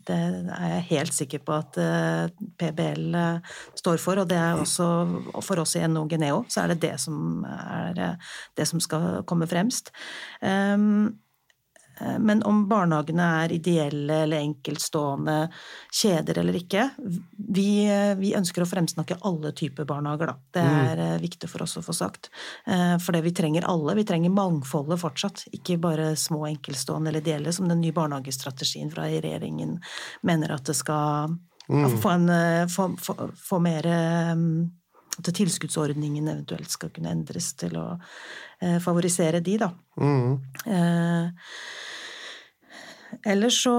det, 0.10 0.18
er 0.58 0.72
jeg 0.74 0.88
helt 0.90 1.14
sikker 1.14 1.44
på 1.46 1.58
at 1.60 1.78
eh, 1.82 2.48
PBL 2.58 3.20
eh, 3.22 3.52
står 3.78 4.02
for, 4.02 4.24
og 4.24 4.30
det 4.30 4.40
er 4.42 4.58
også 4.62 4.88
for 5.46 5.62
oss 5.62 5.78
i 5.78 5.86
NO 5.86 6.08
Geneo, 6.10 6.42
så 6.50 6.64
er 6.64 6.74
det 6.74 6.82
det 6.88 6.96
som 7.06 7.46
er 7.46 8.18
det 8.58 8.66
som 8.66 8.82
skal 8.82 9.22
komme 9.30 9.46
fremst. 9.50 9.94
Um, 10.42 11.14
men 12.20 12.44
om 12.44 12.66
barnehagene 12.70 13.28
er 13.44 13.54
ideelle 13.56 14.18
eller 14.26 14.44
enkeltstående 14.44 15.36
kjeder 15.96 16.42
eller 16.42 16.58
ikke 16.60 16.90
Vi, 17.56 17.86
eh, 17.88 18.14
vi 18.20 18.34
ønsker 18.36 18.64
å 18.64 18.68
fremsnakke 18.70 19.18
alle 19.28 19.54
typer 19.56 19.88
barnehager, 19.88 20.32
da. 20.32 20.36
Det 20.58 20.66
mm. 20.66 20.80
er 20.92 21.02
mm. 21.04 21.24
viktig 21.24 21.50
for 21.52 21.64
oss 21.64 21.78
å 21.80 21.84
få 21.86 21.94
sagt. 21.96 22.30
For 22.66 23.16
det 23.16 23.22
vi 23.26 23.34
trenger 23.36 23.68
alle. 23.70 23.96
Vi 23.98 24.06
trenger 24.08 24.34
mangfoldet 24.34 25.00
fortsatt. 25.02 25.46
Ikke 25.56 25.78
bare 25.82 26.14
små 26.20 26.46
enkeltstående 26.50 27.12
eller 27.12 27.24
ideelle, 27.24 27.54
som 27.56 27.70
den 27.70 27.82
nye 27.84 27.96
barnehagestrategien 27.96 28.92
fra 28.92 29.08
regjeringen 29.08 29.78
mener 30.26 30.56
at 30.56 30.66
det 30.68 30.76
skal 30.78 31.36
mm. 31.70 31.98
få, 32.02 32.16
en, 32.16 32.34
få, 32.72 32.90
få, 33.02 33.18
få 33.40 33.62
mer 33.64 33.90
at 35.20 35.32
tilskuddsordningen 35.38 36.28
eventuelt 36.28 36.72
skal 36.72 36.92
kunne 36.96 37.14
endres 37.14 37.54
til 37.60 37.78
å 37.80 37.88
eh, 37.96 38.78
favorisere 38.84 39.40
de, 39.44 39.58
da. 39.62 39.70
Mm. 40.02 40.32
Eh, 40.68 41.26
ellers 43.34 43.62
så 43.64 43.76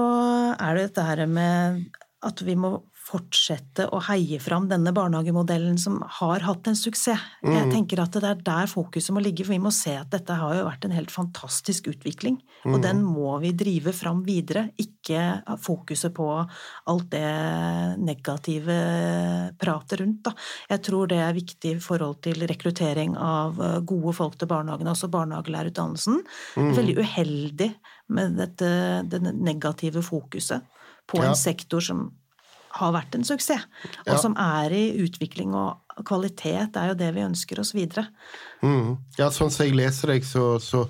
er 0.55 0.77
det 0.77 0.87
dette 0.89 1.07
her 1.07 1.25
med 1.29 1.83
at 2.25 2.41
vi 2.45 2.55
må 2.57 2.71
fortsette 3.07 3.85
å 3.93 4.01
heie 4.09 4.39
fram 4.43 4.65
denne 4.67 4.91
barnehagemodellen 4.95 5.77
som 5.79 5.99
har 6.19 6.43
hatt 6.43 6.67
en 6.67 6.75
suksess. 6.75 7.21
Mm. 7.45 7.53
Jeg 7.53 7.67
tenker 7.71 8.01
at 8.03 8.17
det 8.17 8.27
er 8.27 8.41
der 8.43 8.67
fokuset 8.67 9.13
må 9.15 9.21
ligge, 9.23 9.45
for 9.45 9.55
vi 9.55 9.61
må 9.63 9.71
se 9.75 9.93
at 9.95 10.09
dette 10.11 10.35
har 10.35 10.57
jo 10.57 10.65
vært 10.67 10.87
en 10.87 10.95
helt 10.95 11.13
fantastisk 11.13 11.87
utvikling. 11.93 12.39
Mm. 12.65 12.73
Og 12.73 12.83
den 12.83 13.01
må 13.05 13.37
vi 13.43 13.53
drive 13.55 13.93
fram 13.95 14.23
videre, 14.27 14.67
ikke 14.81 15.23
fokuset 15.63 16.15
på 16.17 16.27
alt 16.35 17.09
det 17.13 17.23
negative 18.01 18.77
pratet 19.61 20.01
rundt. 20.03 20.21
Da. 20.27 20.35
Jeg 20.73 20.83
tror 20.89 21.11
det 21.11 21.21
er 21.23 21.37
viktig 21.37 21.75
i 21.77 21.81
forhold 21.83 22.19
til 22.27 22.43
rekruttering 22.49 23.15
av 23.15 23.61
eh, 23.63 23.79
gode 23.87 24.15
folk 24.17 24.35
til 24.39 24.51
barnehagene, 24.51 24.91
også 24.91 25.11
barnehagelærerutdannelsen. 25.13 26.23
Mm. 26.59 26.71
Veldig 26.75 26.99
uheldig 26.99 27.71
med 28.17 28.39
dette, 28.39 28.69
det 29.07 29.21
negative 29.31 30.03
fokuset 30.05 30.75
på 31.07 31.23
en 31.23 31.35
sektor 31.39 31.83
som 31.83 32.09
har 32.79 32.93
vært 32.95 33.17
en 33.17 33.25
suksess, 33.27 33.65
og 34.05 34.13
ja. 34.13 34.19
som 34.21 34.37
er 34.39 34.73
i 34.75 34.85
utvikling. 35.03 35.55
Og 35.57 36.05
kvalitet 36.07 36.77
er 36.77 36.91
jo 36.91 36.99
det 36.99 37.09
vi 37.15 37.25
ønsker 37.25 37.61
oss 37.61 37.73
videre. 37.77 38.07
Mm. 38.61 38.97
Ja, 39.19 39.31
sånn 39.33 39.53
som 39.53 39.65
jeg 39.65 39.77
leser 39.77 40.13
deg, 40.13 40.27
så, 40.27 40.55
så 40.63 40.85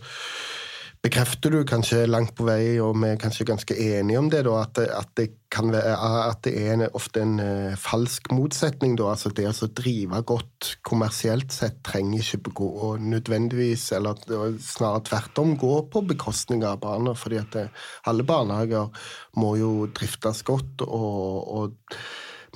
bekrefter 1.08 1.54
du 1.54 1.62
kanskje 1.68 2.02
langt 2.10 2.34
på 2.36 2.46
vei, 2.48 2.78
og 2.84 2.98
vi 3.00 3.12
er 3.14 3.20
kanskje 3.22 3.48
ganske 3.48 3.76
enige 3.80 4.20
om 4.20 4.28
det, 4.32 4.44
da, 4.48 4.56
at, 4.66 4.80
at, 4.84 5.12
det 5.16 5.30
være, 5.72 5.94
at 6.28 6.42
det 6.44 6.54
er 6.60 6.84
ofte 6.98 7.24
en 7.24 7.38
uh, 7.40 7.78
falsk 7.80 8.32
motsetning. 8.36 8.98
Da, 9.00 9.14
altså 9.14 9.32
Det 9.32 9.48
å 9.48 9.70
drive 9.72 10.22
godt 10.28 10.74
kommersielt 10.88 11.56
sett 11.56 11.80
trenger 11.88 12.20
ikke 12.20 12.44
begå 12.50 12.96
nødvendigvis, 13.00 13.88
eller 13.96 14.20
snarere 14.60 15.06
tvert 15.08 15.44
om, 15.44 15.56
gå 15.60 15.74
på 15.94 16.04
bekostning 16.12 16.66
av 16.68 16.82
barna. 16.84 17.16
fordi 17.16 17.40
at 17.40 17.56
det, 17.56 17.68
alle 18.06 18.28
barnehager 18.28 18.92
må 19.40 19.56
jo 19.62 19.74
driftes 19.88 20.44
godt. 20.44 20.84
og, 20.88 21.48
og 21.62 21.98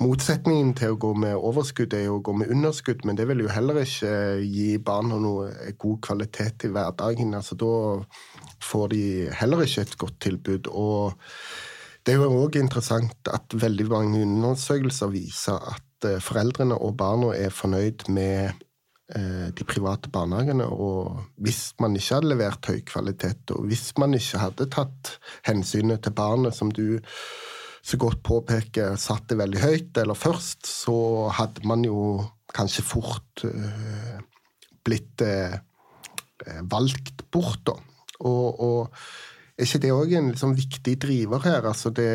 Motsetningen 0.00 0.72
til 0.78 0.94
å 0.94 1.00
gå 1.00 1.10
med 1.20 1.36
overskudd 1.36 1.92
er 1.92 2.06
jo 2.06 2.16
å 2.16 2.22
gå 2.24 2.32
med 2.40 2.52
underskudd, 2.54 3.04
men 3.04 3.18
det 3.18 3.26
vil 3.28 3.44
jo 3.44 3.50
heller 3.52 3.82
ikke 3.82 4.12
gi 4.40 4.78
barna 4.80 5.18
noe 5.20 5.74
god 5.76 6.00
kvalitet 6.06 6.64
i 6.64 6.72
hverdagen. 6.72 7.34
altså 7.36 7.58
Da 7.60 7.74
får 8.64 8.88
de 8.94 9.04
heller 9.36 9.66
ikke 9.66 9.84
et 9.84 9.98
godt 10.00 10.18
tilbud. 10.24 10.72
og 10.72 11.12
det 12.02 12.16
er 12.16 12.18
jo 12.18 12.42
òg 12.42 12.56
interessant 12.58 13.28
at 13.30 13.54
veldig 13.54 13.84
mange 13.92 14.24
undersøkelser 14.24 15.12
viser 15.12 15.54
at 15.70 16.06
eh, 16.08 16.18
foreldrene 16.18 16.74
og 16.74 16.96
barna 16.98 17.30
er 17.38 17.54
fornøyd 17.54 18.08
med 18.10 18.48
eh, 19.14 19.52
de 19.54 19.66
private 19.68 20.10
barnehagene. 20.10 20.66
Og 20.66 21.20
hvis 21.38 21.76
man 21.78 21.94
ikke 21.94 22.18
hadde 22.18 22.32
levert 22.32 22.66
høy 22.66 22.80
kvalitet, 22.88 23.54
og 23.54 23.68
hvis 23.70 23.92
man 24.02 24.18
ikke 24.18 24.42
hadde 24.42 24.66
tatt 24.74 25.12
hensynet 25.46 26.02
til 26.02 26.16
barnet, 26.18 26.58
som 26.58 26.74
du 26.74 26.98
så 27.82 27.98
godt 27.98 28.22
påpeker, 28.22 28.94
satt 29.00 29.26
det 29.30 29.40
veldig 29.40 29.60
høyt, 29.62 29.98
eller 29.98 30.18
først, 30.18 30.68
så 30.68 30.94
hadde 31.34 31.66
man 31.66 31.82
jo 31.86 32.22
kanskje 32.54 32.84
fort 32.86 33.42
uh, 33.48 34.20
blitt 34.86 35.24
uh, 35.26 35.58
valgt 36.70 37.24
bort, 37.34 37.62
da. 37.66 37.76
Og, 38.22 38.62
og, 38.62 39.02
er 39.52 39.66
ikke 39.66 39.82
det 39.82 39.90
òg 39.94 40.14
en 40.16 40.30
liksom 40.32 40.54
viktig 40.56 40.94
driver 41.02 41.42
her? 41.44 41.66
Altså 41.68 41.90
det, 41.94 42.08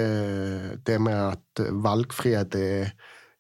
det, 0.88 0.98
med 1.04 1.16
at 1.16 1.62
valgfrihet 1.84 2.58
er 2.60 2.90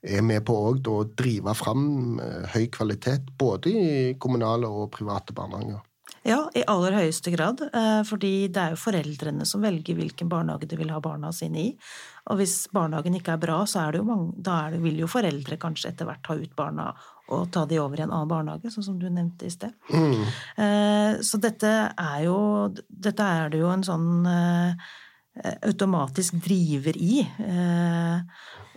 er 0.07 0.21
med 0.23 0.43
på 0.45 0.53
å 0.53 0.97
drive 1.17 1.53
fram 1.57 2.19
høy 2.53 2.67
kvalitet 2.71 3.31
både 3.39 3.71
i 3.71 3.87
kommunale 4.21 4.69
og 4.69 4.91
private 4.93 5.33
barnehager. 5.35 5.81
Ja, 6.27 6.41
i 6.51 6.65
aller 6.67 6.97
høyeste 6.97 7.31
grad. 7.31 7.61
Fordi 8.07 8.31
det 8.51 8.59
er 8.61 8.73
jo 8.73 8.79
foreldrene 8.81 9.45
som 9.47 9.63
velger 9.63 9.95
hvilken 9.95 10.27
barnehage 10.31 10.67
de 10.67 10.79
vil 10.79 10.91
ha 10.91 10.99
barna 11.03 11.31
sine 11.35 11.61
i. 11.61 11.69
Og 12.27 12.41
hvis 12.41 12.67
barnehagen 12.75 13.15
ikke 13.15 13.37
er 13.37 13.41
bra, 13.41 13.61
så 13.69 13.85
er 13.85 13.95
det 13.95 14.01
jo 14.01 14.07
mange, 14.09 14.33
da 14.43 14.57
det, 14.73 14.81
vil 14.83 14.99
jo 14.99 15.07
foreldre 15.07 15.55
kanskje 15.61 15.93
etter 15.93 16.09
hvert 16.09 16.25
ta 16.27 16.35
ut 16.35 16.53
barna 16.57 16.89
og 17.31 17.47
ta 17.51 17.65
de 17.67 17.79
over 17.79 17.99
i 17.99 18.03
en 18.05 18.11
annen 18.11 18.29
barnehage, 18.31 18.71
sånn 18.71 18.85
som 18.85 18.99
du 18.99 19.07
nevnte 19.07 19.47
i 19.47 19.51
sted. 19.51 19.73
Mm. 19.91 20.21
Så 21.23 21.39
dette 21.43 21.71
er 21.91 22.21
jo 22.23 22.37
Dette 22.87 23.23
er 23.23 23.51
det 23.51 23.59
jo 23.63 23.71
en 23.71 23.83
sånn 23.87 24.27
automatisk 25.67 26.39
driver 26.43 26.99
i. 26.99 27.21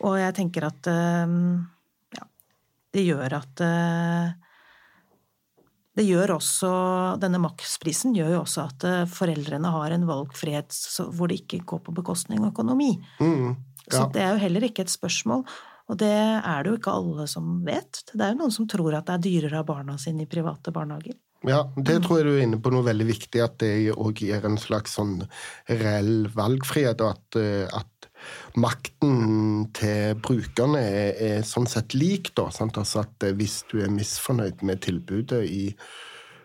Og 0.07 0.19
jeg 0.21 0.37
tenker 0.39 0.67
at 0.71 0.91
ja, 0.91 2.27
det 2.95 3.07
gjør 3.07 3.39
at 3.39 3.65
det 6.01 6.09
gjør 6.09 6.35
også, 6.39 6.71
Denne 7.23 7.41
maksprisen 7.43 8.15
gjør 8.17 8.35
jo 8.35 8.43
også 8.43 8.67
at 8.67 8.87
foreldrene 9.13 9.73
har 9.75 9.95
en 9.95 10.07
valgfrihet 10.09 10.75
hvor 11.15 11.31
det 11.31 11.43
ikke 11.43 11.61
går 11.69 11.83
på 11.87 11.97
bekostning 12.01 12.41
av 12.43 12.55
økonomi. 12.55 12.95
Mm, 13.21 13.51
ja. 13.85 13.93
Så 13.93 14.07
det 14.15 14.25
er 14.25 14.33
jo 14.35 14.45
heller 14.45 14.67
ikke 14.67 14.87
et 14.87 14.93
spørsmål. 14.93 15.45
Og 15.91 15.99
det 15.99 16.13
er 16.13 16.63
det 16.63 16.71
jo 16.71 16.79
ikke 16.79 16.95
alle 16.95 17.27
som 17.31 17.59
vet. 17.67 18.05
Det 18.13 18.23
er 18.23 18.35
jo 18.35 18.41
noen 18.45 18.55
som 18.55 18.69
tror 18.71 18.95
at 18.95 19.09
det 19.09 19.17
er 19.17 19.25
dyrere 19.27 19.63
av 19.63 19.67
barna 19.73 19.97
sine 19.99 20.25
i 20.25 20.31
private 20.31 20.73
barnehager. 20.75 21.19
Ja, 21.49 21.65
det 21.77 22.03
tror 22.05 22.21
jeg 22.21 22.29
du 22.29 22.35
er 22.35 22.43
inne 22.45 22.61
på 22.61 22.71
noe 22.73 22.85
veldig 22.85 23.07
viktig, 23.09 23.41
at 23.41 23.57
det 23.63 23.73
òg 23.95 24.21
gir 24.23 24.45
en 24.45 24.59
slags 24.61 24.99
sånn 24.99 25.23
reell 25.71 26.29
valgfrihet. 26.37 27.01
Og 27.01 27.17
at, 27.17 27.39
eh, 27.41 27.65
at 27.67 28.00
makten 28.61 29.67
til 29.77 30.19
brukerne 30.23 30.83
er, 30.83 31.11
er, 31.15 31.43
sånn 31.47 31.69
sett 31.71 31.97
lik, 31.97 32.33
da. 32.39 32.49
Sant? 32.55 32.79
Altså 32.81 33.05
at 33.05 33.27
eh, 33.27 33.35
hvis 33.39 33.63
du 33.71 33.81
er 33.85 33.93
misfornøyd 33.95 34.65
med 34.67 34.83
tilbudet 34.87 35.43
i 35.49 35.65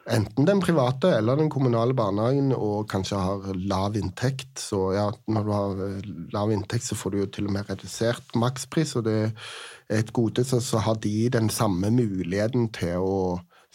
enten 0.06 0.46
den 0.46 0.60
private 0.62 1.16
eller 1.18 1.40
den 1.40 1.50
kommunale 1.50 1.96
barnehagen 1.98 2.52
og 2.54 2.86
kanskje 2.92 3.18
har 3.18 3.48
lav 3.58 3.98
inntekt, 3.98 4.52
så 4.62 4.82
ja, 4.94 5.08
når 5.26 5.48
du 5.48 5.56
har 5.56 5.82
eh, 5.88 6.12
lav 6.36 6.54
inntekt, 6.54 6.88
så 6.90 7.00
får 7.00 7.14
du 7.14 7.22
jo 7.24 7.32
til 7.38 7.50
og 7.50 7.58
med 7.58 7.72
redusert 7.72 8.38
makspris, 8.38 8.96
og 9.00 9.08
det 9.10 9.18
er 9.26 10.00
et 10.02 10.14
gode, 10.14 10.46
så, 10.46 10.62
så 10.62 10.84
har 10.86 11.02
de 11.02 11.30
den 11.34 11.50
samme 11.54 11.92
muligheten 11.94 12.70
til 12.76 13.02
å 13.02 13.20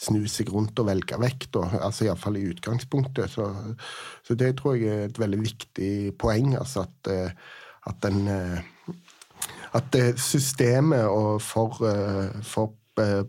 snu 0.00 0.24
seg 0.30 0.50
rundt 0.54 0.78
og 0.80 0.88
velge 0.88 1.18
vekk, 1.20 1.48
da. 1.56 1.64
Altså 1.84 2.06
iallfall 2.06 2.38
i 2.40 2.46
utgangspunktet. 2.50 3.34
Så, 3.34 3.48
så, 4.24 4.36
det 4.38 4.54
tror 4.60 4.78
jeg 4.78 4.88
er 4.88 5.08
et 5.08 5.20
veldig 5.20 5.40
viktig 5.42 5.92
poeng. 6.20 6.54
Altså 6.58 6.86
at, 6.86 7.10
eh, 7.12 7.34
at 7.90 8.02
den 8.06 8.26
eh, 8.30 8.60
At 9.70 9.94
systemet 10.18 11.06
for, 11.46 11.76
for 12.42 12.72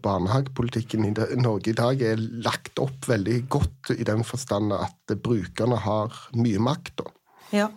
barnehagepolitikken 0.01 1.05
i 1.05 1.11
Norge 1.37 1.69
i 1.69 1.75
dag 1.77 2.01
er 2.01 2.17
lagt 2.17 2.81
opp 2.81 3.05
veldig 3.05 3.35
godt 3.45 3.91
i 3.93 4.07
den 4.07 4.23
forstand 4.25 4.73
at 4.73 5.13
brukerne 5.21 5.77
har 5.83 6.17
mye 6.33 6.57
makt. 6.57 6.95
da. 7.03 7.11
Ja, 7.51 7.67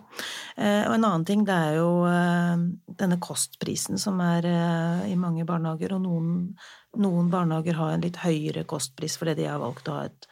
eh, 0.55 0.85
og 0.87 0.93
en 0.95 1.03
annen 1.03 1.25
ting 1.27 1.43
det 1.47 1.55
er 1.55 1.77
jo 1.81 1.89
eh, 2.07 2.61
denne 2.95 3.17
kostprisen 3.19 3.99
som 3.99 4.21
er 4.23 4.47
eh, 4.47 5.09
i 5.11 5.17
mange 5.19 5.43
barnehager, 5.47 5.97
og 5.97 6.05
noen, 6.05 6.29
noen 6.95 7.31
barnehager 7.31 7.75
har 7.81 7.95
en 7.95 8.05
litt 8.05 8.21
høyere 8.23 8.63
kostpris 8.69 9.19
fordi 9.19 9.35
de 9.41 9.49
har 9.49 9.59
valgt 9.59 9.91
å 9.91 9.97
ha 9.97 10.05
et 10.07 10.29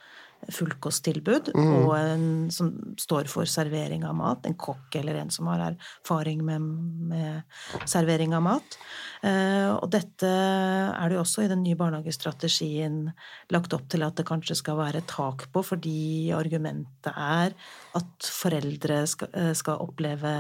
fullkosttilbud, 0.51 1.51
mm. 1.55 1.71
og 1.77 1.93
en 1.97 2.25
som 2.53 2.71
står 2.99 3.29
for 3.31 3.49
servering 3.49 4.03
av 4.07 4.15
mat. 4.17 4.47
En 4.47 4.57
kokk 4.59 4.97
eller 4.99 5.21
en 5.21 5.31
som 5.33 5.47
har 5.51 5.63
erfaring 5.69 6.43
med, 6.45 6.67
med 7.11 7.87
servering 7.89 8.35
av 8.35 8.43
mat. 8.45 8.77
Eh, 9.23 9.69
og 9.71 9.87
dette 9.93 10.27
er 10.27 11.07
det 11.07 11.17
jo 11.17 11.23
også 11.23 11.45
i 11.45 11.51
den 11.51 11.63
nye 11.63 11.79
barnehagestrategien 11.79 13.05
lagt 13.53 13.75
opp 13.75 13.87
til 13.91 14.03
at 14.03 14.17
det 14.19 14.27
kanskje 14.27 14.57
skal 14.59 14.79
være 14.81 15.03
tak 15.09 15.47
på, 15.53 15.63
fordi 15.63 16.33
argumentet 16.35 17.13
er 17.13 17.55
at 17.97 18.31
foreldre 18.41 19.03
skal, 19.09 19.31
eh, 19.37 19.53
skal, 19.57 19.79
oppleve, 19.83 20.33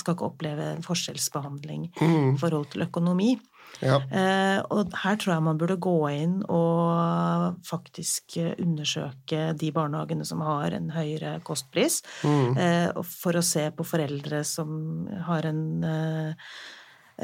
skal 0.00 0.16
ikke 0.16 0.30
oppleve 0.30 0.68
forskjellsbehandling 0.86 1.90
mm. 2.00 2.34
i 2.34 2.38
forhold 2.40 2.70
til 2.72 2.86
økonomi. 2.86 3.34
Ja. 3.80 3.98
Eh, 4.10 4.58
og 4.70 4.92
her 5.02 5.18
tror 5.18 5.34
jeg 5.34 5.44
man 5.46 5.58
burde 5.60 5.78
gå 5.82 5.96
inn 6.12 6.38
og 6.52 7.58
faktisk 7.66 8.36
undersøke 8.52 9.52
de 9.58 9.72
barnehagene 9.74 10.26
som 10.28 10.42
har 10.44 10.76
en 10.76 10.90
høyere 10.94 11.38
kostpris, 11.46 12.00
mm. 12.22 12.58
eh, 12.58 13.02
for 13.08 13.38
å 13.38 13.44
se 13.46 13.68
på 13.74 13.86
foreldre 13.86 14.42
som 14.46 15.06
har 15.28 15.48
en 15.50 15.62
eh, 15.92 16.50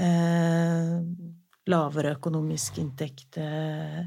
eh 0.05 0.95
lavere 1.69 2.15
økonomisk 2.17 2.79
inntekt 2.81 3.37
eh, 3.37 3.99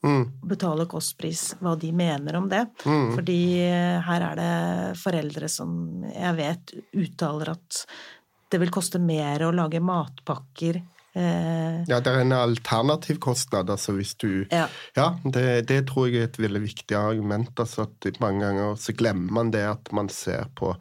mm. 0.00 0.22
betale 0.48 0.86
kostpris, 0.88 1.50
hva 1.60 1.74
de 1.76 1.90
mener 1.92 2.38
om 2.38 2.46
det. 2.48 2.62
Mm. 2.88 3.10
Fordi 3.12 3.40
eh, 3.66 3.98
her 4.06 4.24
er 4.30 4.38
det 4.40 4.94
foreldre 5.02 5.50
som 5.52 5.74
jeg 6.08 6.38
vet 6.38 6.72
uttaler 6.96 7.52
at 7.52 7.82
det 8.48 8.62
vil 8.62 8.72
koste 8.72 8.96
mer 9.02 9.44
å 9.44 9.52
lage 9.52 9.82
matpakker 9.84 10.80
Eh, 10.80 10.95
ja, 11.16 12.00
det 12.04 12.12
er 12.12 12.22
en 12.22 12.34
alternativ 12.36 13.20
kostnad, 13.24 13.70
altså 13.72 13.94
hvis 13.96 14.14
du 14.20 14.44
Ja, 14.52 14.66
ja 14.96 15.10
det, 15.24 15.68
det, 15.70 15.86
tror 15.88 16.10
jeg 16.10 16.20
er 16.20 16.30
et 16.30 16.40
veldig 16.40 16.62
viktig 16.62 16.96
argument. 16.96 17.52
altså 17.58 17.86
at 17.86 18.20
Mange 18.20 18.44
ganger 18.44 18.74
så 18.76 18.92
glemmer 18.92 19.32
man 19.32 19.52
det 19.54 19.64
at 19.64 19.92
man 19.92 20.08
ser 20.12 20.50
på 20.56 20.74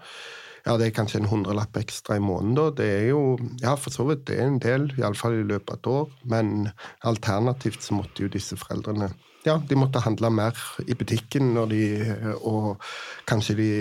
ja, 0.65 0.79
det 0.81 0.87
er 0.87 0.95
kanskje 0.97 1.19
en 1.21 1.29
hundrelapp 1.29 1.77
ekstra 1.77 2.15
i 2.17 2.23
måneden. 2.23 2.73
Det 2.77 2.85
er 2.89 3.03
jo 3.11 3.37
ja, 3.61 3.75
for 3.77 3.93
så 3.93 4.07
vidt 4.09 4.25
det 4.27 4.39
er 4.39 4.47
en 4.49 4.57
del, 4.59 4.87
iallfall 4.97 5.37
i 5.37 5.45
løpet 5.45 5.75
av 5.75 5.77
et 5.77 5.89
år. 5.91 6.15
Men 6.25 6.69
alternativt 7.05 7.85
så 7.85 7.93
måtte 7.93 8.25
jo 8.25 8.31
disse 8.33 8.57
foreldrene 8.57 9.11
ja, 9.45 9.59
de 9.61 9.77
måtte 9.77 10.01
handle 10.01 10.31
mer 10.33 10.57
i 10.89 10.95
butikken, 10.97 11.51
når 11.53 11.67
de, 11.69 11.81
og 12.49 12.81
kanskje 13.29 13.55
de 13.59 13.71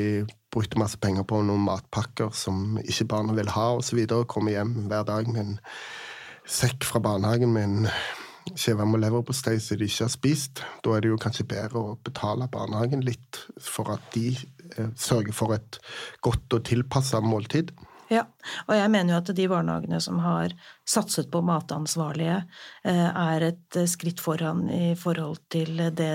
brukte 0.52 0.78
masse 0.78 0.98
penger 1.00 1.24
på 1.24 1.40
noen 1.40 1.64
matpakker 1.64 2.34
som 2.36 2.76
ikke 2.84 3.08
barna 3.14 3.36
vil 3.36 3.48
ha, 3.54 3.70
osv. 3.78 4.02
Komme 4.28 4.52
hjem 4.52 4.74
hver 4.90 5.06
dag 5.08 5.30
med 5.30 5.40
en 5.40 5.54
sekk 6.44 6.84
fra 6.84 7.00
barnehagen 7.00 7.52
med 7.52 7.64
en 7.64 7.88
skive 8.52 8.84
med 8.86 9.00
leverpostei 9.00 9.56
som 9.62 9.80
de 9.80 9.88
ikke 9.88 10.04
har 10.04 10.12
spist. 10.12 10.62
Da 10.84 10.94
er 10.94 11.04
det 11.04 11.12
jo 11.12 11.20
kanskje 11.20 11.48
bedre 11.48 11.80
å 11.80 11.96
betale 12.04 12.50
barnehagen 12.52 13.04
litt 13.04 13.40
for 13.60 13.94
at 13.94 14.04
de 14.16 14.34
eh, 14.34 14.92
sørger 15.00 15.34
for 15.36 15.56
et 15.56 15.80
godt 16.24 16.58
og 16.58 16.64
tilpassa 16.68 17.22
måltid. 17.24 17.72
Ja, 18.12 18.26
og 18.68 18.74
jeg 18.76 18.90
mener 18.92 19.14
jo 19.14 19.20
at 19.22 19.30
de 19.36 19.46
barnehagene 19.48 19.98
som 20.04 20.18
har 20.20 20.52
satset 20.86 21.30
på 21.32 21.40
matansvarlige, 21.44 22.42
eh, 22.84 23.08
er 23.08 23.46
et 23.48 23.78
skritt 23.90 24.20
foran 24.20 24.66
i 24.68 24.92
forhold 25.00 25.40
til 25.52 25.80
det 25.96 26.12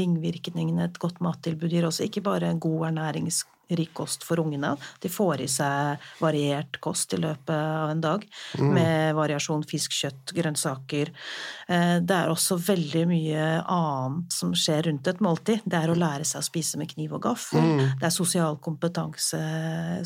ringvirkningene 0.00 0.88
et 0.88 0.98
godt 1.02 1.20
mattilbud 1.24 1.68
gir 1.68 1.86
også. 1.88 2.08
Ikke 2.08 2.24
bare 2.24 2.48
en 2.48 2.62
god 2.62 2.88
ernærings 2.88 3.44
rik 3.68 3.92
kost 3.96 4.24
for 4.26 4.40
ungene. 4.40 4.74
De 5.02 5.10
får 5.10 5.42
i 5.44 5.48
seg 5.50 6.02
variert 6.20 6.78
kost 6.82 7.14
i 7.16 7.20
løpet 7.20 7.54
av 7.54 7.90
en 7.90 8.02
dag, 8.02 8.26
mm. 8.58 8.68
med 8.74 9.14
variasjon 9.18 9.64
fisk, 9.66 9.94
kjøtt, 9.96 10.34
grønnsaker. 10.36 11.12
Eh, 11.68 11.96
det 12.02 12.16
er 12.16 12.32
også 12.32 12.58
veldig 12.62 13.04
mye 13.10 13.46
annet 13.62 14.36
som 14.36 14.54
skjer 14.56 14.86
rundt 14.90 15.10
et 15.10 15.22
måltid. 15.24 15.64
Det 15.64 15.80
er 15.80 15.92
å 15.92 15.98
lære 15.98 16.26
seg 16.28 16.42
å 16.42 16.46
spise 16.46 16.80
med 16.80 16.90
kniv 16.92 17.16
og 17.18 17.24
gaffel. 17.28 17.62
Mm. 17.62 17.82
Det 18.00 18.08
er 18.08 18.14
sosial 18.14 18.60
kompetanse 18.62 19.40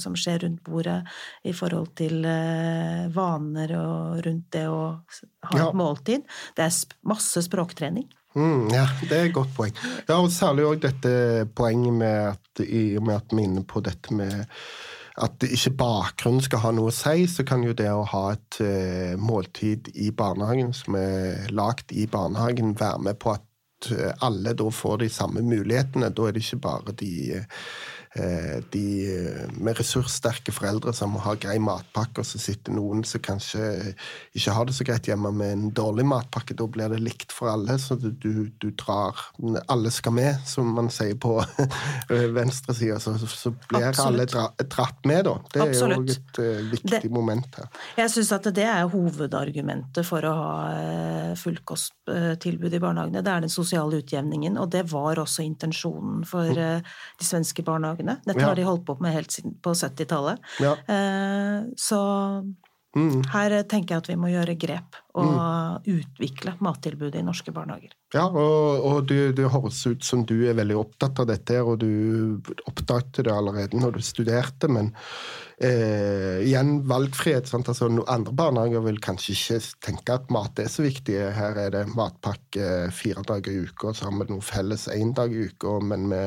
som 0.01 0.17
skjer 0.19 0.45
rundt 0.47 0.63
bordet 0.67 1.01
i 1.45 1.55
forhold 1.57 1.93
til 2.01 2.25
eh, 2.25 3.11
vaner 3.15 3.77
og 3.79 4.25
rundt 4.27 4.49
det 4.55 4.67
å 4.71 4.81
ha 5.51 5.57
et 5.57 5.67
ja. 5.67 5.71
måltid. 5.77 6.25
Det 6.57 6.67
er 6.67 6.97
masse 7.09 7.45
språktrening. 7.47 8.09
Mm, 8.39 8.69
ja, 8.71 8.85
det 9.09 9.17
er 9.17 9.27
et 9.27 9.35
godt 9.35 9.51
poeng. 9.57 9.75
Ja, 10.07 10.21
og 10.21 10.31
Særlig 10.31 10.69
òg 10.69 10.81
dette 10.85 11.13
poenget 11.57 11.97
med 11.99 12.31
at, 12.31 12.63
i 12.63 12.95
og 12.99 13.07
med 13.09 13.19
at 13.19 13.35
vi 13.35 13.43
er 13.43 13.51
inne 13.51 13.67
på 13.67 13.83
dette 13.83 14.15
med 14.15 14.47
at 15.21 15.45
ikke 15.45 15.75
bakgrunnen 15.77 16.45
skal 16.45 16.63
ha 16.63 16.71
noe 16.73 16.93
å 16.93 16.95
si, 16.95 17.27
så 17.29 17.45
kan 17.45 17.65
jo 17.67 17.75
det 17.77 17.91
å 17.93 18.07
ha 18.09 18.25
et 18.33 18.61
uh, 18.63 19.19
måltid 19.21 19.91
i 19.99 20.09
barnehagen 20.17 20.71
som 20.77 20.97
er 20.97 21.51
lagd 21.53 21.93
i 21.93 22.07
barnehagen, 22.09 22.77
være 22.79 23.03
med 23.11 23.19
på 23.21 23.35
at 23.35 23.91
uh, 23.91 24.15
alle 24.25 24.55
da 24.57 24.71
får 24.73 25.03
de 25.03 25.11
samme 25.13 25.43
mulighetene. 25.45 26.13
Da 26.15 26.29
er 26.29 26.39
det 26.39 26.45
ikke 26.47 26.63
bare 26.71 26.95
de 27.03 27.11
uh, 27.43 27.67
Eh, 28.00 28.00
de 28.75 28.85
med 29.63 29.79
ressurssterke 29.79 30.51
foreldre 30.51 30.91
som 30.97 31.13
har 31.23 31.39
grei 31.39 31.61
matpakke, 31.63 32.23
og 32.23 32.27
så 32.27 32.41
sitter 32.43 32.75
noen 32.75 33.05
som 33.07 33.23
kanskje 33.23 33.93
ikke 34.35 34.55
har 34.57 34.67
det 34.67 34.75
så 34.75 34.87
greit 34.87 35.07
hjemme 35.07 35.31
med 35.35 35.53
en 35.55 35.69
dårlig 35.75 36.05
matpakke. 36.11 36.57
Da 36.59 36.67
blir 36.67 36.91
det 36.91 37.01
likt 37.05 37.35
for 37.35 37.53
alle, 37.53 37.77
så 37.79 37.95
du, 38.01 38.11
du, 38.11 38.49
du 38.59 38.71
drar 38.75 39.19
Alle 39.71 39.91
skal 39.95 40.15
med, 40.17 40.43
som 40.47 40.69
man 40.75 40.91
sier 40.93 41.15
på 41.21 41.37
venstresida. 42.37 42.99
Så, 43.01 43.15
så 43.19 43.53
blir 43.69 43.89
Absolutt. 43.89 44.07
alle 44.07 44.27
dra, 44.31 44.47
dratt 44.65 45.07
med, 45.09 45.25
da. 45.27 45.37
Det 45.53 45.63
er 45.63 45.75
jo 45.75 46.01
et 46.01 46.41
uh, 46.41 46.71
viktig 46.73 47.03
det, 47.07 47.13
moment 47.13 47.61
her. 47.61 47.71
Jeg 47.99 48.15
syns 48.15 48.33
at 48.37 48.51
det 48.57 48.67
er 48.67 48.91
hovedargumentet 48.91 50.07
for 50.07 50.27
å 50.27 50.35
ha 50.41 50.51
fullkosttilbud 51.39 52.75
i 52.75 52.83
barnehagene. 52.83 53.23
Det 53.25 53.35
er 53.35 53.47
den 53.47 53.53
sosiale 53.53 54.01
utjevningen, 54.03 54.59
og 54.61 54.71
det 54.75 54.85
var 54.91 55.21
også 55.23 55.45
intensjonen 55.47 56.25
for 56.29 56.51
uh, 56.51 56.81
de 57.21 57.27
svenske 57.27 57.65
barnehagene. 57.67 58.00
Dette 58.25 58.41
ja. 58.41 58.49
har 58.49 58.59
de 58.59 58.67
holdt 58.67 58.87
på 58.87 58.97
med 59.01 59.13
helt 59.13 59.33
siden 59.33 59.57
på 59.63 59.75
70-tallet. 59.77 60.41
Ja. 60.61 60.77
Eh, 60.95 61.63
så 61.77 62.01
Mm. 62.97 63.21
Her 63.31 63.53
tenker 63.71 63.95
jeg 63.95 64.03
at 64.03 64.09
vi 64.11 64.17
må 64.19 64.33
gjøre 64.33 64.57
grep 64.59 64.97
og 65.15 65.29
mm. 65.31 65.91
utvikle 65.93 66.57
mattilbudet 66.63 67.21
i 67.21 67.27
norske 67.27 67.53
barnehager. 67.55 67.93
Ja, 68.15 68.25
og, 68.27 68.87
og 68.87 69.05
det, 69.07 69.37
det 69.39 69.47
høres 69.55 69.79
ut 69.87 70.03
som 70.07 70.25
du 70.27 70.41
er 70.51 70.57
veldig 70.59 70.75
opptatt 70.81 71.23
av 71.23 71.29
dette, 71.31 71.61
og 71.63 71.79
du 71.85 72.41
oppdaget 72.67 73.23
det 73.29 73.35
allerede 73.35 73.79
når 73.79 73.95
du 73.95 74.01
studerte, 74.03 74.67
men 74.71 74.91
eh, 75.63 76.43
igjen 76.43 76.81
valgfrihet. 76.91 77.53
Altså, 77.61 77.93
andre 78.11 78.35
barnehager 78.35 78.83
vil 78.89 78.99
kanskje 79.03 79.37
ikke 79.37 79.61
tenke 79.87 80.19
at 80.19 80.35
mat 80.35 80.59
er 80.59 80.73
så 80.73 80.83
viktig. 80.87 81.15
Her 81.37 81.63
er 81.69 81.71
det 81.77 81.85
matpakke 81.95 82.91
fire 82.95 83.23
dager 83.31 83.55
i 83.55 83.69
uka, 83.69 83.93
og 83.93 84.01
så 84.01 84.11
har 84.11 84.19
vi 84.19 84.33
noe 84.35 84.47
felles 84.47 84.89
én 84.97 85.15
dag 85.15 85.31
i 85.31 85.47
uka, 85.47 85.79
men 85.93 86.11
vi 86.11 86.27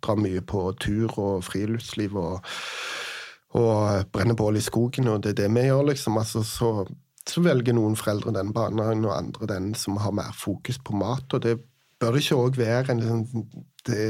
drar 0.00 0.24
mye 0.24 0.40
på 0.40 0.70
tur 0.80 1.12
og 1.20 1.44
friluftsliv. 1.44 2.16
og 2.16 2.40
og 3.56 4.10
brenner 4.12 4.36
bål 4.36 4.58
i 4.60 4.64
skogen, 4.64 5.08
og 5.08 5.22
det 5.24 5.32
er 5.32 5.42
det 5.42 5.52
vi 5.54 5.68
gjør, 5.68 5.86
liksom. 5.90 6.18
Altså, 6.20 6.42
så, 6.44 6.72
så, 7.24 7.44
velger 7.44 7.76
noen 7.76 7.96
foreldre 7.96 8.34
den 8.36 8.52
barnehagen, 8.56 9.06
og 9.08 9.16
andre 9.16 9.48
den 9.54 9.72
som 9.78 9.96
har 10.02 10.12
mer 10.16 10.34
fokus 10.36 10.80
på 10.84 10.96
mat. 10.98 11.32
Og 11.32 11.44
det 11.46 11.56
bør 12.00 12.20
ikke 12.20 12.36
òg 12.38 12.58
være 12.60 12.92
en 12.92 13.00
liksom, 13.00 13.46
det, 13.88 14.04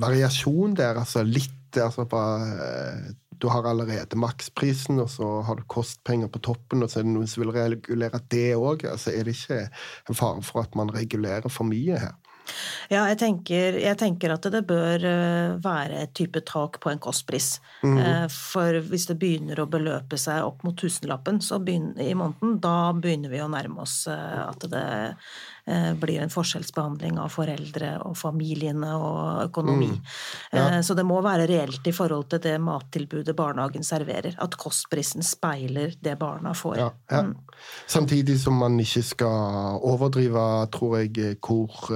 variasjon 0.00 0.78
der, 0.78 1.02
altså 1.02 1.26
litt 1.26 1.60
altså 1.74 2.06
bare, 2.08 2.48
eh, 2.64 3.12
Du 3.42 3.48
har 3.50 3.66
allerede 3.66 4.16
maksprisen, 4.16 5.00
og 5.02 5.08
så 5.10 5.42
har 5.42 5.56
du 5.58 5.64
kostpenger 5.68 6.28
på 6.30 6.38
toppen, 6.38 6.82
og 6.82 6.88
så 6.88 7.00
er 7.00 7.02
det 7.02 7.12
noen 7.12 7.26
som 7.28 7.42
vil 7.42 7.50
regulere 7.52 8.20
det 8.30 8.54
òg. 8.54 8.86
Altså, 8.86 9.10
er 9.10 9.26
det 9.26 9.34
ikke 9.34 9.58
en 10.08 10.14
fare 10.14 10.42
for 10.46 10.62
at 10.62 10.76
man 10.78 10.92
regulerer 10.94 11.50
for 11.50 11.66
mye 11.66 11.98
her? 11.98 12.14
Ja, 12.92 13.06
jeg 13.08 13.18
tenker, 13.22 13.78
jeg 13.80 13.98
tenker, 14.00 14.34
at 14.34 14.46
det 14.52 14.64
bør 14.68 15.06
eh, 15.08 15.54
være 15.64 16.02
et 16.04 16.14
type 16.16 16.42
tak 16.46 16.78
på 16.82 16.92
en 16.92 17.00
kostpris. 17.02 17.56
Mm. 17.82 18.28
For 18.32 18.80
hvis 18.90 19.08
det 19.10 19.18
begynner 19.22 19.62
å 19.62 19.68
beløpe 19.70 20.18
seg 20.20 20.44
opp 20.44 20.64
mot 20.66 20.76
tusenlappen 20.78 21.40
i 22.02 22.12
måneden, 22.18 22.58
da 22.62 22.92
begynner 22.92 23.32
vi 23.32 23.42
å 23.44 23.50
nærme 23.50 23.84
oss 23.84 24.04
eh, 24.12 24.40
at 24.44 24.68
det 24.70 24.86
blir 26.00 26.20
en 26.20 26.32
forskjellsbehandling 26.32 27.16
av 27.22 27.30
foreldre 27.32 27.94
og 28.04 28.18
familiene 28.20 28.90
og 29.00 29.46
økonomi. 29.46 29.88
Mm. 29.94 30.02
Ja. 30.52 30.82
Så 30.84 30.92
det 30.98 31.06
må 31.08 31.22
være 31.24 31.46
reelt 31.48 31.86
i 31.88 31.94
forhold 31.96 32.26
til 32.34 32.42
det 32.44 32.58
mattilbudet 32.60 33.32
barnehagen 33.38 33.86
serverer. 33.86 34.36
At 34.44 34.58
kostprisen 34.60 35.24
speiler 35.24 35.96
det 36.04 36.18
barna 36.20 36.52
får. 36.52 36.76
Ja, 36.82 36.90
ja. 37.08 37.22
Mm. 37.24 37.32
Samtidig 37.88 38.36
som 38.42 38.60
man 38.60 38.76
ikke 38.82 39.06
skal 39.08 39.80
overdrive, 39.80 40.44
tror 40.74 40.98
jeg, 41.00 41.38
hvor 41.40 41.88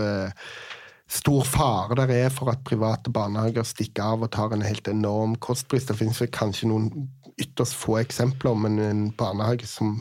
stor 1.09 1.44
fare 1.48 1.96
det 2.09 2.18
er 2.26 2.33
for 2.33 2.52
at 2.52 2.64
private 2.68 3.12
barnehager 3.12 3.64
stikker 3.64 4.14
av 4.14 4.26
og 4.26 4.33
tar 4.33 4.52
en 4.52 4.64
helt 4.64 4.88
enorm 4.88 5.37
kostpris. 5.40 5.87
Det 5.88 5.96
finnes 5.96 6.20
kanskje 6.33 6.68
noen 6.68 6.90
ytterst 7.40 7.76
få 7.78 8.00
eksempler, 8.02 8.57
men 8.59 8.78
en 8.83 9.02
barnehage 9.16 9.68
som 9.68 9.96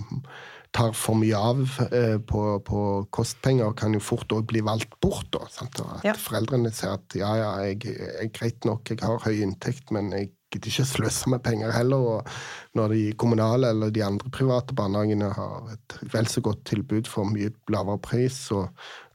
tar 0.77 0.93
for 0.97 1.17
mye 1.17 1.37
av 1.37 1.63
eh, 1.89 2.17
på, 2.21 2.41
på, 2.65 2.81
kostpenger, 3.15 3.73
kan 3.77 3.95
jo 3.97 4.03
fort 4.03 4.33
òg 4.35 4.47
bli 4.51 4.61
valgt 4.65 4.93
bort. 5.03 5.29
Da, 5.33 5.45
at 5.65 5.83
ja. 6.05 6.15
foreldrene 6.17 6.71
ser 6.75 6.97
at 6.97 7.17
ja, 7.17 7.33
ja, 7.39 7.51
jeg 7.65 7.97
er 7.97 8.33
greit 8.35 8.67
nok, 8.67 8.93
jeg 8.93 9.01
har 9.03 9.23
høy 9.25 9.41
inntekt, 9.41 9.89
men 9.95 10.11
jeg 10.13 10.31
gidder 10.53 10.71
ikke 10.71 10.85
sløse 10.87 11.31
med 11.33 11.41
penger 11.43 11.73
heller. 11.75 12.05
Og 12.13 12.77
når 12.77 12.93
de 12.93 13.01
kommunale 13.19 13.71
eller 13.73 13.91
de 13.93 14.03
andre 14.05 14.31
private 14.33 14.75
barnehagene 14.77 15.31
har 15.35 15.73
et 15.73 15.97
vel 16.13 16.29
så 16.31 16.43
godt 16.45 16.63
tilbud 16.69 17.09
for 17.09 17.27
mye 17.29 17.51
lavere 17.73 17.99
pris, 18.03 18.37
så 18.51 18.67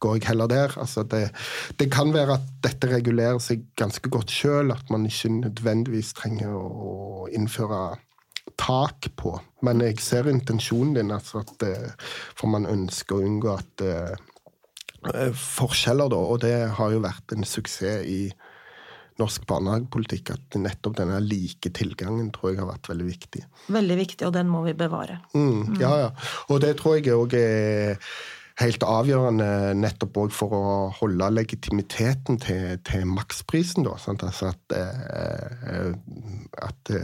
går 0.03 0.19
jeg 0.19 0.29
heller 0.33 0.51
der. 0.51 0.77
Altså 0.83 1.07
det, 1.07 1.29
det, 1.79 1.91
kan 1.95 2.13
være 2.15 2.41
at 2.41 2.51
dette 2.67 2.91
regulerer 2.91 3.41
seg 3.43 3.69
ganske 3.81 4.13
godt 4.13 4.35
sjøl, 4.35 4.75
at 4.75 4.91
man 4.93 5.07
ikke 5.09 5.31
nødvendigvis 5.39 6.13
trenger 6.19 6.59
å 6.59 7.29
innføre 7.33 7.85
tak 8.59 9.13
på. 9.17 9.39
Men 9.63 9.83
jeg 9.85 10.01
ser 10.03 10.31
intensjonen 10.31 10.97
din, 10.99 11.15
altså 11.15 11.43
at, 11.45 11.67
for 12.35 12.51
man 12.51 12.67
ønsker 12.67 13.19
å 13.19 13.27
unngå 13.27 13.53
at 13.55 13.85
uh, 13.87 15.33
forskjeller, 15.39 16.11
da. 16.11 16.19
Og 16.19 16.43
det 16.43 16.57
har 16.79 16.95
jo 16.95 17.03
vært 17.05 17.37
en 17.37 17.47
suksess 17.47 18.03
i 18.07 18.25
norsk 19.21 19.45
barnehagepolitikk 19.49 20.33
at 20.35 20.59
nettopp 20.61 20.97
denne 20.99 21.19
like 21.25 21.73
tilgangen 21.77 22.31
tror 22.35 22.53
jeg 22.53 22.63
har 22.63 22.71
vært 22.71 22.93
veldig 22.93 23.09
viktig. 23.09 23.43
Veldig 23.75 23.99
viktig, 24.03 24.29
og 24.29 24.37
den 24.37 24.51
må 24.51 24.63
vi 24.67 24.77
bevare. 24.79 25.21
Mm, 25.37 25.77
ja, 25.83 25.93
ja. 26.07 26.13
Og 26.49 26.63
det 26.65 26.77
tror 26.81 26.99
jeg 26.99 27.13
òg 27.15 27.37
er 27.39 27.99
helt 28.61 28.85
avgjørende 28.85 29.49
nettopp 29.79 30.19
òg 30.25 30.35
for 30.35 30.55
å 30.57 30.65
holde 30.99 31.31
legitimiteten 31.33 32.41
til, 32.43 32.79
til 32.87 33.07
maksprisen. 33.09 33.87
Da, 33.87 33.97
altså 33.97 34.53
at, 34.53 34.77
eh, 34.77 35.93
at, 36.69 36.95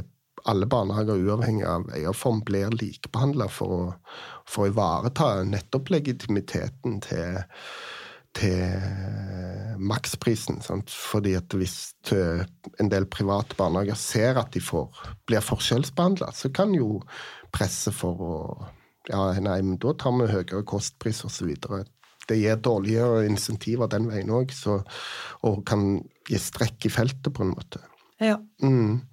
alle 0.44 0.66
barnehager, 0.70 1.18
uavhengig 1.18 1.66
av 1.66 1.88
eierform, 1.96 2.42
blir 2.46 2.74
likebehandla 2.74 3.48
for, 3.52 3.94
for, 4.46 4.66
å 4.66 4.72
ivareta 4.72 5.30
nettopp 5.48 5.90
legitimiteten 5.94 7.00
til 7.06 7.40
til 8.38 9.78
maksprisen. 9.82 10.60
Sant? 10.62 10.92
Fordi 10.92 11.34
at 11.38 11.54
hvis 11.56 11.76
en 12.12 12.90
del 12.92 13.08
private 13.10 13.56
barnehager 13.58 13.98
ser 13.98 14.38
at 14.40 14.52
de 14.54 14.62
får, 14.62 14.92
blir 15.26 15.44
forskjellsbehandla, 15.44 16.30
så 16.36 16.52
kan 16.54 16.74
jo 16.76 17.00
presse 17.54 17.94
for 17.94 18.26
å 18.32 18.34
Ja, 19.08 19.30
nei, 19.40 19.62
men 19.64 19.78
da 19.80 19.94
tar 19.96 20.12
vi 20.18 20.26
høyere 20.28 20.66
kostpris 20.68 21.22
osv. 21.24 21.54
Det 22.28 22.36
gir 22.36 22.58
dårligere 22.60 23.22
insentiver 23.24 23.88
den 23.88 24.04
veien 24.10 24.28
òg, 24.36 24.52
og 25.48 25.62
kan 25.64 26.02
gi 26.28 26.36
strekk 26.36 26.84
i 26.84 26.90
feltet, 26.92 27.30
på 27.32 27.46
en 27.46 27.54
måte. 27.54 27.80
Ja. 28.20 28.36
Mm. 28.60 29.07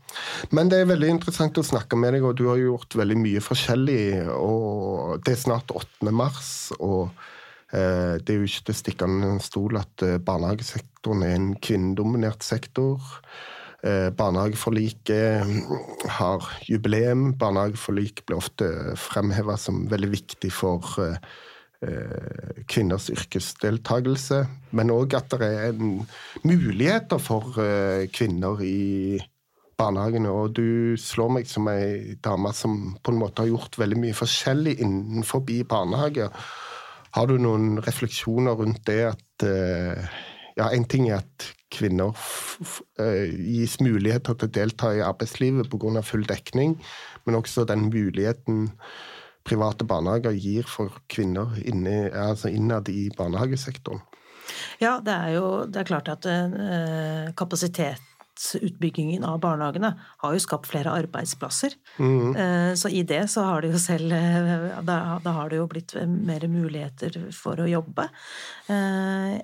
Men 0.55 0.71
det 0.71 0.81
er 0.81 0.91
veldig 0.91 1.13
interessant 1.17 1.57
å 1.57 1.65
snakke 1.65 1.99
med 1.99 2.15
deg, 2.15 2.25
og 2.27 2.35
du 2.39 2.47
har 2.49 2.61
gjort 2.61 2.97
veldig 2.97 3.17
mye 3.21 3.43
forskjellig. 3.43 4.27
og 4.33 5.23
Det 5.25 5.35
er 5.35 5.43
snart 5.47 5.73
8. 5.73 6.11
mars. 6.11 6.51
og 6.79 7.09
Eh, 7.75 8.15
det 8.21 8.31
er 8.31 8.39
jo 8.39 8.47
ikke 8.47 8.67
til 8.67 8.75
å 8.75 8.79
stikke 8.79 9.09
under 9.09 9.35
en 9.35 9.43
stol 9.43 9.79
at 9.79 10.05
eh, 10.05 10.19
barnehagesektoren 10.21 11.25
er 11.25 11.33
en 11.35 11.49
kvinnedominert 11.57 12.45
sektor. 12.45 13.01
Eh, 13.85 14.11
barnehageforliket 14.15 15.49
mm, 15.49 15.73
har 16.19 16.45
jubileum. 16.69 17.31
Barnehageforlik 17.41 18.23
blir 18.25 18.39
ofte 18.39 18.69
fremheva 18.99 19.57
som 19.61 19.85
veldig 19.91 20.13
viktig 20.15 20.53
for 20.53 20.95
kvinners 22.71 23.11
yrkesdeltakelse. 23.13 24.39
Men 24.73 24.89
òg 24.89 25.13
at 25.19 25.35
det 25.37 25.49
er 25.67 25.75
muligheter 26.47 27.19
for 27.21 27.59
kvinner 28.15 28.63
i 28.65 29.19
barnehagene. 29.79 30.31
Og 30.31 30.55
du 30.57 30.95
slår 30.99 31.33
meg 31.37 31.49
som 31.49 31.67
ei 31.71 32.15
dame 32.23 32.51
som 32.55 32.95
på 33.01 33.13
en 33.13 33.19
måte 33.21 33.43
har 33.43 33.51
gjort 33.51 33.79
veldig 33.81 33.99
mye 34.03 34.17
forskjellig 34.17 34.77
innenfor 34.83 35.45
barnehage. 35.69 36.29
Har 37.15 37.27
du 37.27 37.37
noen 37.39 37.79
refleksjoner 37.83 38.57
rundt 38.59 38.83
det 38.89 39.01
at 39.13 39.45
eh, 39.47 40.07
ja, 40.55 40.69
En 40.71 40.85
ting 40.87 41.09
er 41.09 41.19
at 41.19 41.49
kvinner 41.75 42.15
eh, 42.99 43.27
gis 43.27 43.79
muligheter 43.83 44.35
til 44.35 44.47
å 44.47 44.55
delta 44.57 44.93
i 44.95 45.03
arbeidslivet 45.03 45.69
pga. 45.71 46.01
full 46.01 46.23
dekning, 46.23 46.77
men 47.25 47.35
også 47.35 47.65
den 47.67 47.89
muligheten 47.89 48.69
private 49.45 49.85
barnehager 49.85 50.31
gir 50.31 50.63
for 50.63 50.95
kvinner 51.11 51.53
inne, 51.61 52.09
altså 52.11 52.49
innad 52.49 52.89
i 52.89 53.09
barnehagesektoren. 53.17 54.01
Ja, 54.79 54.99
det 55.03 55.13
er 55.13 55.29
jo 55.35 55.47
det 55.65 55.81
er 55.81 55.89
klart 55.89 56.09
at 56.09 56.25
eh, 56.29 57.31
kapasitet 57.37 58.14
utbyggingen 58.61 59.23
av 59.27 59.39
barnehagene 59.43 59.93
har 60.23 60.35
jo 60.35 60.41
skapt 60.43 60.69
flere 60.69 60.93
arbeidsplasser. 60.93 61.75
Mm. 61.97 62.75
Så 62.77 62.91
i 62.91 63.03
det 63.07 63.23
så 63.31 63.45
har 63.47 63.63
det 63.63 63.71
jo 63.73 63.81
selv 63.81 64.13
eh, 64.15 64.79
da, 64.85 64.97
da, 65.23 65.35
har 65.39 65.51
det 65.51 65.59
jo 65.61 65.67
blitt 65.71 65.95
mer 66.05 66.47
muligheter 66.51 67.17
for 67.35 67.63
å 67.63 67.69
jobbe. 67.69 68.07
Eh, 68.71 69.35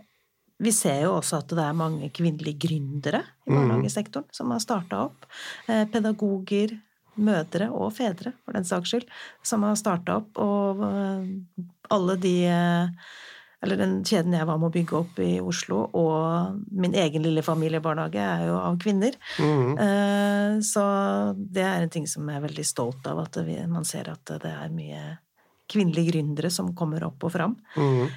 vi 0.61 0.73
ser 0.75 1.05
jo 1.05 1.15
også 1.15 1.39
at 1.41 1.55
det 1.57 1.63
er 1.63 1.77
mange 1.77 2.11
kvinnelige 2.13 2.67
gründere 2.67 3.23
i 3.47 3.49
mhm. 3.49 3.57
barnehagesektoren 3.57 4.27
mm. 4.29 4.35
som 4.37 4.53
har 4.53 4.61
starta 4.61 5.03
opp. 5.07 5.25
Pedagoger, 5.65 6.75
mødre 7.21 7.71
og 7.73 7.89
fedre, 7.97 8.35
for 8.45 8.55
den 8.55 8.67
saks 8.67 8.93
skyld, 8.93 9.07
som 9.45 9.65
har 9.65 9.79
starta 9.79 10.19
opp. 10.21 10.37
Og 10.37 10.85
alle 11.91 12.17
de 12.21 12.35
eller 13.61 13.77
den 13.79 13.97
kjeden 14.07 14.33
jeg 14.35 14.47
var 14.49 14.57
med 14.61 14.71
å 14.71 14.73
bygge 14.73 14.97
opp 14.97 15.19
i 15.21 15.31
Oslo, 15.43 15.83
og 15.97 16.61
min 16.73 16.95
egen 16.97 17.21
lille 17.25 17.43
familiebarnehage 17.45 18.21
er 18.25 18.45
jo 18.49 18.55
av 18.57 18.79
kvinner. 18.81 19.17
Mm. 19.37 20.61
Så 20.65 20.85
det 21.37 21.65
er 21.67 21.83
en 21.83 21.93
ting 21.93 22.07
som 22.09 22.25
jeg 22.25 22.41
er 22.41 22.47
veldig 22.47 22.65
stolt 22.65 23.05
av, 23.11 23.21
at 23.21 23.37
man 23.69 23.85
ser 23.85 24.09
at 24.09 24.33
det 24.41 24.49
er 24.49 24.73
mye 24.73 25.03
kvinnelige 25.71 26.11
gründere 26.11 26.51
som 26.53 26.73
kommer 26.77 27.03
opp 27.07 27.23
og 27.27 27.33
fram. 27.33 27.55
Mm. 27.75 28.09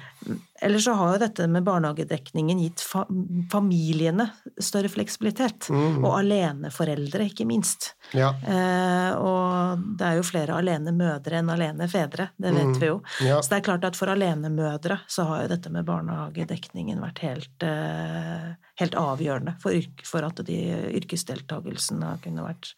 Eller 0.61 0.79
så 0.79 0.93
har 0.95 1.13
jo 1.13 1.19
dette 1.21 1.45
med 1.51 1.65
barnehagedekningen 1.67 2.59
gitt 2.63 2.81
fa 2.81 3.03
familiene 3.51 4.29
større 4.63 4.89
fleksibilitet. 4.89 5.67
Mm. 5.69 5.99
Og 5.99 6.13
aleneforeldre, 6.21 7.27
ikke 7.29 7.47
minst. 7.47 7.91
Ja. 8.15 8.31
Eh, 8.39 9.11
og 9.19 9.83
det 9.99 10.07
er 10.07 10.19
jo 10.19 10.25
flere 10.25 10.55
alenemødre 10.57 11.41
enn 11.41 11.51
alenefedre, 11.53 12.29
det 12.41 12.53
vet 12.55 12.71
mm. 12.71 12.79
vi 12.81 12.89
jo. 12.89 13.01
Ja. 13.27 13.41
Så 13.41 13.51
det 13.51 13.59
er 13.59 13.67
klart 13.67 13.89
at 13.89 13.99
for 13.99 14.13
alenemødre 14.13 15.01
så 15.11 15.27
har 15.29 15.43
jo 15.43 15.51
dette 15.53 15.73
med 15.75 15.87
barnehagedekningen 15.89 17.03
vært 17.03 17.21
helt, 17.27 17.67
eh, 17.67 18.49
helt 18.81 18.97
avgjørende 18.99 19.57
for, 19.63 19.91
for, 20.07 20.25
at 20.25 20.41
de 20.47 20.59
yrkesdeltakelsen 21.01 22.01
kunne 22.23 22.47
vært 22.47 22.73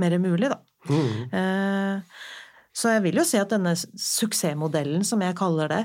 mer 0.00 0.18
mulig, 0.22 0.50
da. 0.50 0.60
Mm. 0.88 1.28
Eh, 1.34 2.18
Så 2.78 2.92
jeg 2.92 3.02
vil 3.08 3.18
jo 3.18 3.24
si 3.26 3.38
at 3.40 3.50
denne 3.50 3.72
suksessmodellen, 3.74 5.02
som 5.06 5.22
jeg 5.24 5.34
kaller 5.38 5.72
det, 5.72 5.80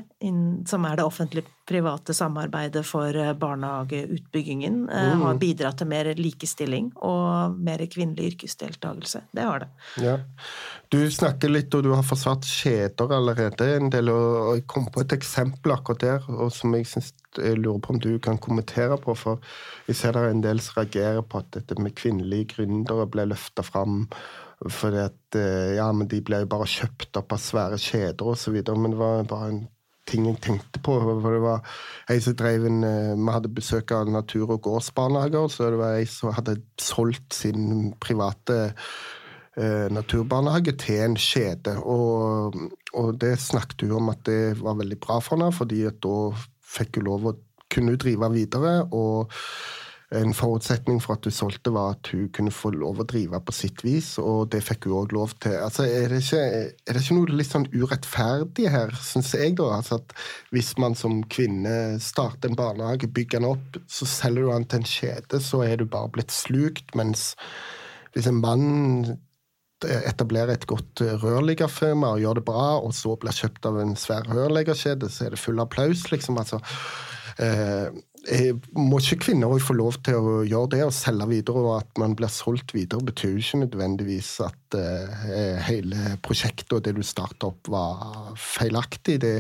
som 0.69 0.83
er 0.85 0.99
det 0.99 1.05
offentlig-private 1.07 2.13
samarbeidet 2.13 2.83
for 2.85 3.17
eh, 3.17 3.31
barnehageutbyggingen, 3.39 4.75
eh, 4.91 5.07
mm. 5.15 5.23
har 5.25 5.39
bidratt 5.41 5.81
til 5.81 5.89
mer 5.89 6.11
likestilling 6.19 6.91
og 7.01 7.57
mer 7.57 7.81
kvinnelig 7.89 8.35
yrkesdeltakelse. 8.35 9.23
Det 9.33 9.47
har 9.47 9.65
det. 9.65 9.71
Ja. 10.05 10.19
Du 10.93 10.99
snakker 11.09 11.49
litt, 11.49 11.73
og 11.73 11.87
du 11.87 11.95
har 11.95 12.05
forsvart 12.05 12.45
kjeder 12.45 13.15
allerede 13.17 13.71
en 13.79 13.89
del, 13.89 14.13
og 14.13 14.53
jeg 14.59 14.67
kom 14.69 14.85
på 14.93 15.01
et 15.01 15.17
eksempel 15.17 15.73
akkurat 15.73 16.05
der, 16.05 16.29
og 16.29 16.53
som 16.53 16.77
jeg, 16.77 16.85
synes, 16.91 17.09
jeg 17.39 17.57
lurer 17.57 17.81
på 17.81 17.95
om 17.95 18.03
du 18.05 18.11
kan 18.21 18.37
kommentere 18.37 19.01
på, 19.01 19.17
for 19.17 19.41
jeg 19.89 19.97
ser 19.97 20.13
det 20.13 20.27
er 20.27 20.37
en 20.37 20.45
del 20.45 20.61
som 20.61 20.83
reagerer 20.83 21.25
på 21.25 21.41
at 21.41 21.49
dette 21.57 21.81
med 21.81 21.97
kvinnelige 21.97 22.51
gründere 22.53 23.09
ble 23.09 23.31
løfta 23.33 23.65
fram 23.65 24.03
fordi 24.71 24.99
at 25.03 25.37
eh, 25.39 25.75
ja, 25.77 25.89
men 25.95 26.09
de 26.11 26.21
ble 26.25 26.43
jo 26.43 26.49
bare 26.51 26.69
kjøpt 26.69 27.19
opp 27.19 27.35
av 27.35 27.41
svære 27.41 27.79
kjeder 27.81 28.33
osv. 28.33 28.59
Men 28.71 28.93
det 28.93 28.99
var 28.99 29.25
bare 29.29 29.49
en 29.51 29.63
ting 30.09 30.27
jeg 30.27 30.39
tenkte 30.43 30.81
på. 30.83 30.97
for 30.99 31.31
det 31.31 31.41
var 31.43 31.75
ei 32.11 32.19
som 32.23 32.35
drev 32.39 32.67
en, 32.67 32.83
eh, 32.83 33.15
Vi 33.15 33.31
hadde 33.31 33.53
besøk 33.55 33.91
av 33.91 34.07
natur- 34.07 34.51
og 34.51 34.61
gårdsbarnehager. 34.61 35.49
Så 35.49 35.71
det 35.71 35.79
var 35.79 35.99
ei 35.99 36.05
som 36.05 36.33
hadde 36.33 36.61
solgt 36.77 37.33
sin 37.33 37.93
private 37.99 38.73
eh, 39.57 39.87
naturbarnehage 39.89 40.77
til 40.77 41.03
en 41.03 41.15
kjede. 41.15 41.77
Og, 41.83 42.55
og 42.93 43.19
det 43.19 43.39
snakket 43.39 43.87
hun 43.87 43.97
om 44.01 44.09
at 44.09 44.23
det 44.25 44.59
var 44.61 44.75
veldig 44.75 44.99
bra 44.99 45.19
for 45.19 45.37
henne, 45.37 45.51
fordi 45.53 45.85
at 45.87 46.01
da 46.03 46.33
fikk 46.63 46.97
hun 46.97 47.09
lov 47.11 47.31
å 47.31 47.37
kunne 47.73 47.97
drive 47.97 48.31
videre. 48.33 48.87
og 48.91 49.31
en 50.13 50.33
forutsetning 50.35 50.99
for 51.01 51.17
at 51.17 51.25
hun 51.27 51.33
solgte, 51.33 51.71
var 51.73 51.95
at 51.95 52.09
hun 52.13 52.27
kunne 52.35 52.53
få 52.53 52.71
lov 52.75 53.01
å 53.01 53.05
drive 53.09 53.39
på 53.45 53.55
sitt 53.55 53.83
vis, 53.85 54.13
og 54.21 54.51
det 54.53 54.61
fikk 54.65 54.87
hun 54.87 54.97
òg 55.01 55.15
lov 55.15 55.33
til. 55.43 55.55
Altså, 55.57 55.85
er, 55.87 56.11
det 56.11 56.21
ikke, 56.23 56.41
er, 56.43 56.71
det 56.89 57.01
ikke, 57.01 57.17
noe 57.17 57.37
litt 57.39 57.49
sånn 57.49 57.67
urettferdig 57.73 58.69
her, 58.73 58.93
syns 59.01 59.33
jeg, 59.37 59.55
da? 59.59 59.69
Altså 59.79 59.99
at 60.01 60.15
hvis 60.53 60.73
man 60.81 60.97
som 60.99 61.21
kvinne 61.33 61.99
starter 62.03 62.51
en 62.51 62.59
barnehage, 62.59 63.09
bygger 63.09 63.41
den 63.41 63.51
opp, 63.53 63.79
så 63.89 64.07
selger 64.09 64.45
du 64.45 64.53
den 64.53 64.67
til 64.69 64.83
en 64.83 64.89
kjede, 64.93 65.43
så 65.43 65.63
er 65.65 65.77
du 65.81 65.87
bare 65.89 66.11
blitt 66.13 66.33
slukt, 66.33 66.93
mens 66.99 67.31
hvis 68.13 68.29
en 68.29 68.41
mann 68.43 69.15
etablerer 69.83 70.53
et 70.53 70.67
godt 70.69 71.01
rørleggerfirma 71.19 72.13
og 72.15 72.21
gjør 72.23 72.37
det 72.39 72.45
bra, 72.47 72.67
og 72.79 72.93
så 72.95 73.17
blir 73.19 73.35
kjøpt 73.35 73.65
av 73.67 73.81
en 73.81 73.97
svær 73.99 74.29
rørleggerkjede, 74.29 75.09
så 75.11 75.25
er 75.25 75.33
det 75.33 75.41
full 75.41 75.59
applaus, 75.59 76.05
liksom. 76.13 76.39
altså 76.39 76.61
Eh, 77.41 77.87
må 78.23 78.99
ikke 79.01 79.19
kvinner 79.25 79.51
få 79.59 79.75
lov 79.75 79.97
til 80.05 80.15
å 80.15 80.35
gjøre 80.47 80.69
det 80.71 80.81
og 80.85 80.93
selge 80.95 81.27
videre, 81.27 81.59
og 81.59 81.73
at 81.81 81.99
man 81.99 82.15
blir 82.15 82.31
solgt 82.31 82.71
videre, 82.75 83.03
betyr 83.03 83.33
jo 83.33 83.41
ikke 83.41 83.61
nødvendigvis 83.65 84.29
at 84.45 84.77
uh, 84.79 85.57
hele 85.67 86.15
prosjektet 86.23 86.71
og 86.77 86.85
det 86.85 86.95
du 86.95 87.03
starta 87.03 87.51
opp, 87.51 87.67
var 87.67 88.31
feilaktig. 88.39 89.19
Det, 89.23 89.37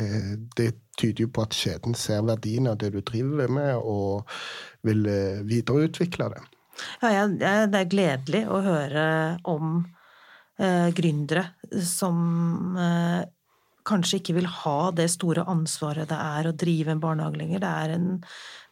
det, 0.57 0.73
tyder 0.93 1.23
jo 1.23 1.29
på 1.33 1.41
at 1.41 1.55
skjeden 1.57 1.95
ser 1.97 2.19
verdien 2.21 2.67
av 2.69 2.75
det 2.77 2.91
du 2.93 2.99
driver 3.01 3.49
med, 3.49 3.79
og 3.81 4.27
vil 4.85 5.07
uh, 5.07 5.39
videreutvikle 5.47 6.27
det. 6.35 6.43
Ja, 7.01 7.09
ja, 7.15 7.23
det 7.65 7.79
er 7.79 7.89
gledelig 7.89 8.43
å 8.45 8.59
høre 8.61 9.05
om 9.49 9.79
uh, 10.59 10.89
gründere 10.93 11.47
som 11.87 12.19
kanskje 13.87 14.21
ikke 14.21 14.37
vil 14.39 14.49
ha 14.49 14.79
det 14.95 15.09
store 15.13 15.45
ansvaret 15.49 16.09
det 16.09 16.17
er 16.17 16.49
å 16.49 16.55
drive 16.55 16.93
en 16.93 17.03
barnehage 17.03 17.39
lenger. 17.39 17.63
Det 17.63 17.71
er, 17.83 17.95
en, 17.97 18.09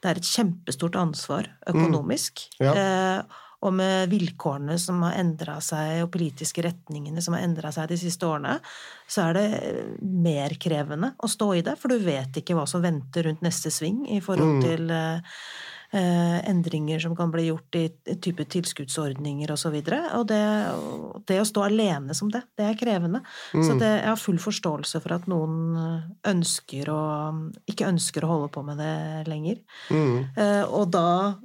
det 0.01 0.11
er 0.11 0.19
et 0.21 0.33
kjempestort 0.33 0.97
ansvar 0.99 1.49
økonomisk. 1.71 2.45
Mm. 2.59 2.67
Ja. 2.67 2.75
Eh, 2.75 3.39
og 3.61 3.75
med 3.77 4.09
vilkårene 4.09 4.73
som 4.81 5.03
har 5.05 5.19
endra 5.21 5.59
seg, 5.61 5.99
og 6.01 6.09
politiske 6.15 6.63
retningene 6.65 7.21
som 7.21 7.35
har 7.37 7.43
endra 7.45 7.69
seg 7.75 7.91
de 7.91 7.99
siste 8.01 8.25
årene, 8.25 8.55
så 9.05 9.27
er 9.27 9.37
det 9.37 9.83
mer 10.01 10.55
krevende 10.57 11.11
å 11.21 11.29
stå 11.29 11.51
i 11.59 11.61
det, 11.67 11.75
for 11.77 11.93
du 11.93 12.01
vet 12.01 12.41
ikke 12.41 12.57
hva 12.57 12.65
som 12.69 12.81
venter 12.81 13.27
rundt 13.27 13.45
neste 13.45 13.69
sving 13.69 14.07
i 14.09 14.17
forhold 14.25 14.57
mm. 14.57 14.63
til 14.65 14.95
eh, 14.95 15.21
Eh, 15.21 15.70
endringer 15.91 17.01
som 17.03 17.15
kan 17.19 17.31
bli 17.33 17.49
gjort 17.49 17.75
i 17.75 17.85
type 18.23 18.45
tilskuddsordninger 18.53 19.51
osv. 19.51 19.73
Og, 19.75 19.89
så 19.89 19.97
og 20.19 20.27
det, 20.29 20.43
det 21.27 21.39
å 21.41 21.47
stå 21.47 21.65
alene 21.67 22.15
som 22.15 22.29
det, 22.31 22.45
det 22.55 22.69
er 22.69 22.79
krevende. 22.79 23.23
Mm. 23.51 23.65
Så 23.67 23.75
det, 23.75 23.89
jeg 23.97 24.07
har 24.07 24.21
full 24.21 24.39
forståelse 24.39 25.01
for 25.03 25.17
at 25.17 25.27
noen 25.31 25.75
ønsker 26.31 26.91
å 26.93 27.01
ikke 27.69 27.89
ønsker 27.89 28.25
å 28.25 28.31
holde 28.31 28.49
på 28.53 28.63
med 28.65 28.79
det 28.81 29.29
lenger. 29.29 29.59
Mm. 29.91 30.15
Eh, 30.35 30.63
og 30.67 30.91
da 30.93 31.35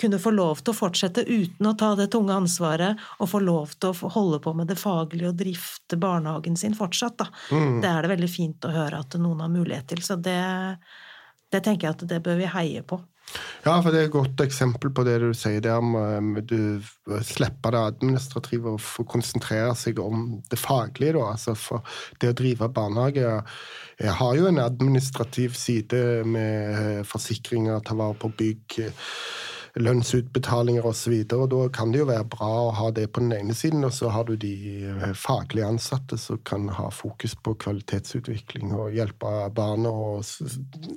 kunne 0.00 0.20
få 0.22 0.32
lov 0.34 0.62
til 0.62 0.72
å 0.72 0.78
fortsette 0.78 1.26
uten 1.26 1.68
å 1.68 1.74
ta 1.78 1.92
det 1.98 2.08
tunge 2.14 2.36
ansvaret, 2.36 3.02
og 3.20 3.30
få 3.32 3.42
lov 3.44 3.74
til 3.76 3.92
å 3.92 4.12
holde 4.14 4.40
på 4.44 4.54
med 4.56 4.70
det 4.70 4.78
faglige 4.80 5.32
og 5.32 5.40
drifte 5.40 5.98
barnehagen 6.00 6.56
sin 6.58 6.76
fortsatt, 6.78 7.18
da. 7.22 7.28
Mm. 7.50 7.80
Det 7.82 7.90
er 7.90 8.04
det 8.04 8.14
veldig 8.14 8.30
fint 8.30 8.68
å 8.68 8.74
høre 8.74 9.02
at 9.02 9.18
noen 9.20 9.44
har 9.44 9.52
mulighet 9.52 9.90
til. 9.92 10.02
Så 10.06 10.18
det, 10.20 10.40
det 11.52 11.62
tenker 11.66 11.88
jeg 11.88 11.98
at 11.98 12.08
det 12.14 12.22
bør 12.24 12.40
vi 12.40 12.54
heie 12.56 12.86
på. 12.86 13.00
Ja, 13.66 13.74
for 13.82 13.90
det 13.90 14.00
er 14.00 14.06
et 14.06 14.14
godt 14.14 14.40
eksempel 14.44 14.92
på 14.94 15.02
det 15.06 15.16
du 15.20 15.32
sier 15.34 15.62
der 15.64 15.82
med 15.82 16.46
du 16.46 16.78
slipper 17.26 17.74
det 17.74 17.82
administrative 17.90 18.76
og 18.76 18.82
får 18.82 19.08
konsentrere 19.10 19.72
seg 19.78 19.98
om 20.02 20.38
det 20.50 20.60
faglige. 20.60 21.16
Da. 21.18 21.32
Altså 21.32 21.56
for 21.58 21.98
det 22.22 22.30
å 22.30 22.38
drive 22.38 22.70
barnehage 22.76 23.26
jeg 23.96 24.12
har 24.12 24.34
jo 24.36 24.46
en 24.50 24.60
administrativ 24.60 25.54
side 25.56 26.22
med 26.28 27.06
forsikringer, 27.08 27.80
ta 27.80 27.96
vare 27.96 28.18
på 28.20 28.28
bygg 28.38 28.76
lønnsutbetalinger 29.76 30.86
osv. 30.88 31.14
Da 31.28 31.68
kan 31.74 31.92
det 31.92 32.00
jo 32.00 32.08
være 32.08 32.24
bra 32.32 32.48
å 32.66 32.74
ha 32.78 32.90
det 32.96 33.10
på 33.12 33.20
den 33.20 33.34
ene 33.36 33.54
siden, 33.56 33.84
og 33.84 33.92
så 33.92 34.08
har 34.12 34.24
du 34.28 34.36
de 34.40 34.54
faglig 35.12 35.36
faglige 35.36 35.68
ansatte 35.68 36.18
som 36.18 36.38
kan 36.38 36.68
ha 36.68 36.90
fokus 36.90 37.34
på 37.34 37.54
kvalitetsutvikling 37.60 38.72
og 38.74 38.94
hjelpe 38.96 39.50
barna 39.54 39.90
og 39.90 40.24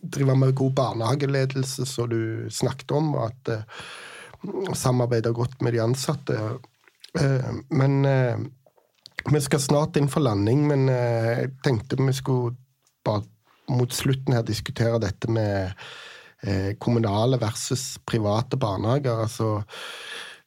drive 0.03 0.35
med 0.35 0.55
god 0.55 0.73
barnehageledelse, 0.73 1.85
som 1.85 2.09
du 2.09 2.47
snakket 2.49 2.91
om, 2.91 3.15
og 3.15 3.29
at 3.29 3.51
uh, 3.51 4.73
samarbeide 4.73 5.33
godt 5.33 5.61
med 5.61 5.73
de 5.73 5.83
ansatte. 5.83 6.39
Uh, 7.19 7.51
men 7.69 8.05
uh, 8.05 8.39
vi 9.29 9.41
skal 9.41 9.59
snart 9.59 9.97
inn 9.99 10.07
for 10.09 10.23
landing, 10.23 10.67
men 10.67 10.87
jeg 10.87 11.51
tenkte 11.63 11.99
vi 11.99 12.13
skulle 12.15 12.55
bare 13.03 13.25
mot 13.69 13.91
slutten 13.93 14.33
her 14.33 14.45
diskutere 14.47 15.01
dette 15.03 15.29
med 15.29 15.75
Eh, 15.75 16.08
kommunale 16.79 17.39
versus 17.41 17.97
private 18.07 18.57
barnehager. 18.57 19.25
Altså, 19.25 19.49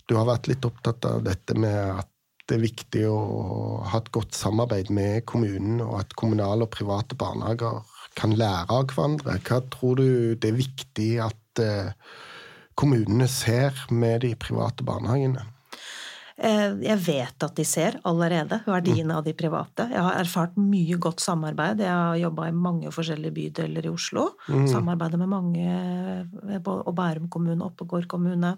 du 0.09 0.17
har 0.17 0.29
vært 0.31 0.49
litt 0.49 0.65
opptatt 0.65 1.05
av 1.09 1.21
dette 1.27 1.57
med 1.59 1.99
at 2.01 2.09
det 2.51 2.57
er 2.57 2.65
viktig 2.65 3.03
å 3.07 3.19
ha 3.87 4.01
et 4.01 4.11
godt 4.15 4.35
samarbeid 4.37 4.91
med 4.93 5.23
kommunen, 5.31 5.81
og 5.85 6.01
at 6.01 6.17
kommunale 6.19 6.67
og 6.67 6.73
private 6.75 7.17
barnehager 7.19 7.81
kan 8.19 8.35
lære 8.37 8.67
av 8.69 8.91
hverandre. 8.91 9.39
Hva 9.47 9.63
tror 9.73 10.01
du 10.01 10.09
det 10.35 10.51
er 10.51 10.59
viktig 10.59 11.11
at 11.25 11.63
eh, 11.63 11.95
kommunene 12.79 13.29
ser 13.31 13.77
med 13.95 14.25
de 14.27 14.35
private 14.37 14.85
barnehagene? 14.85 15.47
Eh, 16.43 16.73
jeg 16.83 16.99
vet 17.05 17.45
at 17.47 17.55
de 17.55 17.65
ser 17.67 17.99
allerede 18.09 18.59
verdiene 18.67 19.15
av 19.15 19.27
de 19.27 19.35
private. 19.37 19.87
Jeg 19.93 20.03
har 20.03 20.19
erfart 20.19 20.57
mye 20.59 20.99
godt 21.03 21.23
samarbeid. 21.23 21.83
Jeg 21.85 21.93
har 21.93 22.19
jobba 22.19 22.49
i 22.49 22.57
mange 22.57 22.91
forskjellige 22.95 23.37
bydeler 23.37 23.87
i 23.87 23.93
Oslo. 23.93 24.27
Mm. 24.49 24.67
Samarbeidet 24.73 25.21
med 25.21 25.31
mange, 25.31 25.63
eh, 25.63 26.59
og 26.73 26.93
Bærum 26.99 27.29
kommune, 27.31 27.63
Oppegård 27.63 28.09
kommune. 28.11 28.57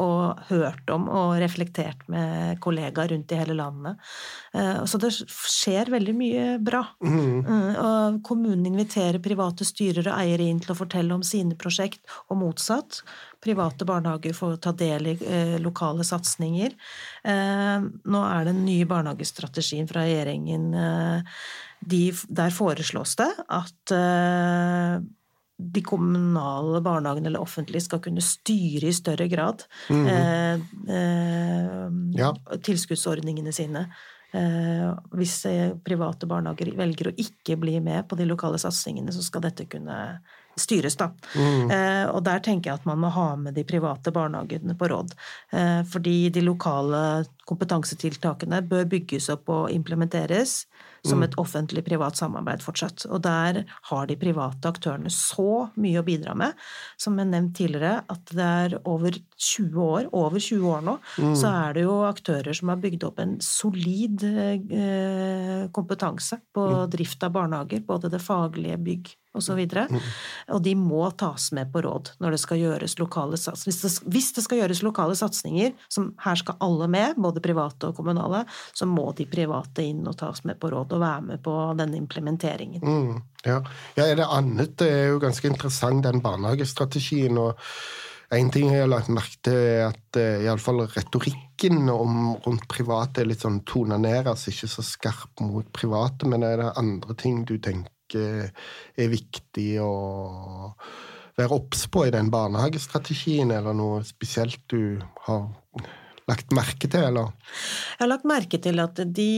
Og 0.00 0.40
hørt 0.48 0.88
om 0.94 1.08
og 1.08 1.36
reflektert 1.42 2.08
med 2.08 2.60
kollegaer 2.64 3.12
rundt 3.12 3.32
i 3.32 3.40
hele 3.42 3.58
landet. 3.58 4.00
Eh, 4.54 4.84
så 4.88 4.98
det 4.98 5.12
skjer 5.12 5.92
veldig 5.92 6.16
mye 6.16 6.46
bra. 6.64 6.84
Mm. 7.04 7.44
Og 7.44 8.22
kommunen 8.24 8.64
inviterer 8.72 9.20
private 9.20 9.66
styrer 9.68 10.06
og 10.08 10.16
eiere 10.16 10.48
inn 10.48 10.60
til 10.64 10.72
å 10.72 10.78
fortelle 10.78 11.12
om 11.12 11.22
sine 11.26 11.58
prosjekt, 11.60 12.00
og 12.28 12.40
motsatt 12.40 13.02
private 13.44 13.84
barnehager 13.84 14.32
får 14.32 14.56
ta 14.56 14.72
del 14.72 15.06
i 15.12 15.18
eh, 15.26 15.60
lokale 15.62 16.04
satsinger. 16.04 16.74
Eh, 17.24 17.82
nå 17.82 18.24
er 18.26 18.44
den 18.48 18.64
nye 18.66 18.86
barnehagestrategien 18.88 19.88
fra 19.90 20.00
regjeringen 20.06 20.74
eh, 20.74 21.22
de, 21.78 22.02
Der 22.40 22.50
foreslås 22.50 23.14
det 23.20 23.30
at 23.46 23.92
eh, 23.94 24.98
de 25.58 25.82
kommunale 25.82 26.80
barnehagene 26.82 27.30
eller 27.30 27.42
offentlige 27.42 27.86
skal 27.86 28.02
kunne 28.02 28.22
styre 28.22 28.90
i 28.90 28.94
større 28.94 29.28
grad 29.28 29.64
mm 29.90 30.06
-hmm. 30.06 30.62
ja. 32.14 32.34
tilskuddsordningene 32.62 33.52
sine. 33.52 33.88
hvis 35.10 35.46
private 35.84 36.26
barnehager 36.26 36.76
velger 36.76 37.08
å 37.08 37.14
ikke 37.16 37.56
bli 37.56 37.80
med 37.80 38.08
på 38.08 38.16
de 38.16 38.24
lokale 38.24 38.58
satsingene, 38.58 39.12
så 39.12 39.22
skal 39.22 39.40
dette 39.40 39.64
kunne 39.64 40.20
styres, 40.60 40.98
da. 41.00 41.10
Mm. 41.34 41.70
Eh, 41.70 42.04
og 42.10 42.22
der 42.26 42.42
tenker 42.44 42.70
jeg 42.70 42.80
at 42.80 42.88
man 42.88 43.00
må 43.02 43.12
ha 43.14 43.30
med 43.40 43.56
de 43.58 43.66
private 43.68 44.12
barnehagene 44.14 44.76
på 44.78 44.90
råd. 44.92 45.14
Eh, 45.52 45.82
fordi 45.88 46.18
de 46.34 46.44
lokale 46.46 47.02
kompetansetiltakene 47.48 48.60
bør 48.68 48.86
bygges 48.92 49.30
opp 49.32 49.48
og 49.52 49.72
implementeres 49.74 50.62
som 51.06 51.20
mm. 51.20 51.26
et 51.28 51.36
offentlig-privat 51.40 52.18
samarbeid 52.18 52.62
fortsatt. 52.64 53.06
Og 53.08 53.22
der 53.24 53.62
har 53.90 54.08
de 54.08 54.16
private 54.18 54.70
aktørene 54.70 55.10
så 55.12 55.68
mye 55.78 56.00
å 56.00 56.06
bidra 56.06 56.34
med. 56.38 56.56
Som 57.00 57.18
jeg 57.20 57.30
nevnt 57.30 57.54
tidligere, 57.58 58.02
at 58.10 58.34
det 58.34 58.48
er 58.48 58.76
over 58.82 59.14
20 59.14 59.78
år, 59.84 60.08
over 60.16 60.42
20 60.42 60.66
år 60.72 60.84
nå, 60.88 60.96
mm. 61.18 61.36
så 61.38 61.52
er 61.52 61.78
det 61.78 61.86
jo 61.86 62.00
aktører 62.08 62.56
som 62.56 62.72
har 62.72 62.82
bygd 62.82 63.06
opp 63.08 63.22
en 63.22 63.38
solid 63.44 64.26
eh, 64.26 65.68
kompetanse 65.74 66.40
på 66.54 66.66
mm. 66.74 66.82
drift 66.96 67.24
av 67.26 67.34
barnehager. 67.38 67.84
Både 67.88 68.12
det 68.12 68.22
faglige, 68.24 68.80
bygg 68.82 69.14
osv. 69.38 69.58
Og, 69.58 69.70
så 69.70 69.84
mm. 69.92 69.98
og 70.56 70.62
de 70.64 70.74
må 70.78 71.02
tas 71.20 71.50
med 71.54 71.70
på 71.72 71.82
råd 71.84 72.12
når 72.22 72.34
det 72.34 72.40
skal 72.42 72.60
gjøres 72.62 72.96
lokale 72.98 73.38
hvis 73.38 73.80
det, 73.82 73.90
hvis 74.10 74.30
det 74.36 74.44
skal 74.44 74.62
gjøres 74.62 74.82
lokale 74.82 75.16
satsinger, 75.18 75.74
som 75.92 76.10
her 76.24 76.38
skal 76.40 76.58
alle 76.64 76.88
med, 76.90 77.20
både 77.20 77.37
private 77.44 77.90
og 77.90 77.96
kommunale, 77.98 78.44
så 78.76 78.88
må 78.88 79.10
de 79.18 79.28
private 79.30 79.84
inn 79.84 80.04
og 80.08 80.16
tas 80.20 80.44
med 80.48 80.58
på 80.60 80.72
råd 80.72 80.96
og 80.96 81.02
være 81.04 81.24
med 81.30 81.42
på 81.44 81.54
denne 81.78 81.98
implementeringen. 82.00 82.84
Mm, 82.84 83.22
ja. 83.46 83.62
ja, 83.98 84.10
det 84.18 84.26
annet? 84.26 84.76
Det 84.80 84.90
er 84.90 85.08
jo 85.12 85.22
ganske 85.22 85.48
interessant, 85.50 86.04
den 86.06 86.22
barnehagestrategien. 86.24 87.38
og 87.38 87.58
en 88.34 88.50
ting 88.52 88.68
jeg 88.68 88.82
har 88.84 88.90
lagt 88.90 89.08
merke 89.08 89.38
til, 89.48 89.56
er 89.56 89.86
at 89.88 90.18
uh, 90.20 90.42
iallfall 90.44 90.82
retorikken 90.92 91.88
om, 91.88 92.34
rundt 92.44 92.66
private 92.68 93.22
er 93.22 93.30
litt 93.30 93.44
sånn 93.44 93.62
tona 93.68 93.96
ned, 94.00 94.28
altså 94.28 94.52
ikke 94.52 94.68
så 94.68 94.84
skarp 94.84 95.44
mot 95.44 95.70
private, 95.72 96.28
men 96.28 96.44
er 96.44 96.60
det 96.60 96.74
andre 96.76 97.16
ting 97.16 97.44
du 97.48 97.56
tenker 97.56 97.96
er 98.08 99.08
viktig 99.12 99.70
å 99.84 99.92
være 101.38 101.54
obs 101.54 101.86
på 101.92 102.06
i 102.08 102.12
den 102.14 102.30
barnehagestrategien, 102.32 103.52
eller 103.54 103.76
noe 103.76 104.02
spesielt 104.06 104.60
du 104.72 104.98
har 105.26 105.48
lagt 106.28 106.54
merke 106.54 106.90
til, 106.90 107.06
eller? 107.08 107.32
Jeg 107.96 108.02
har 108.02 108.10
lagt 108.12 108.28
merke 108.28 108.60
til 108.62 108.82
at 108.82 109.00
de 109.16 109.28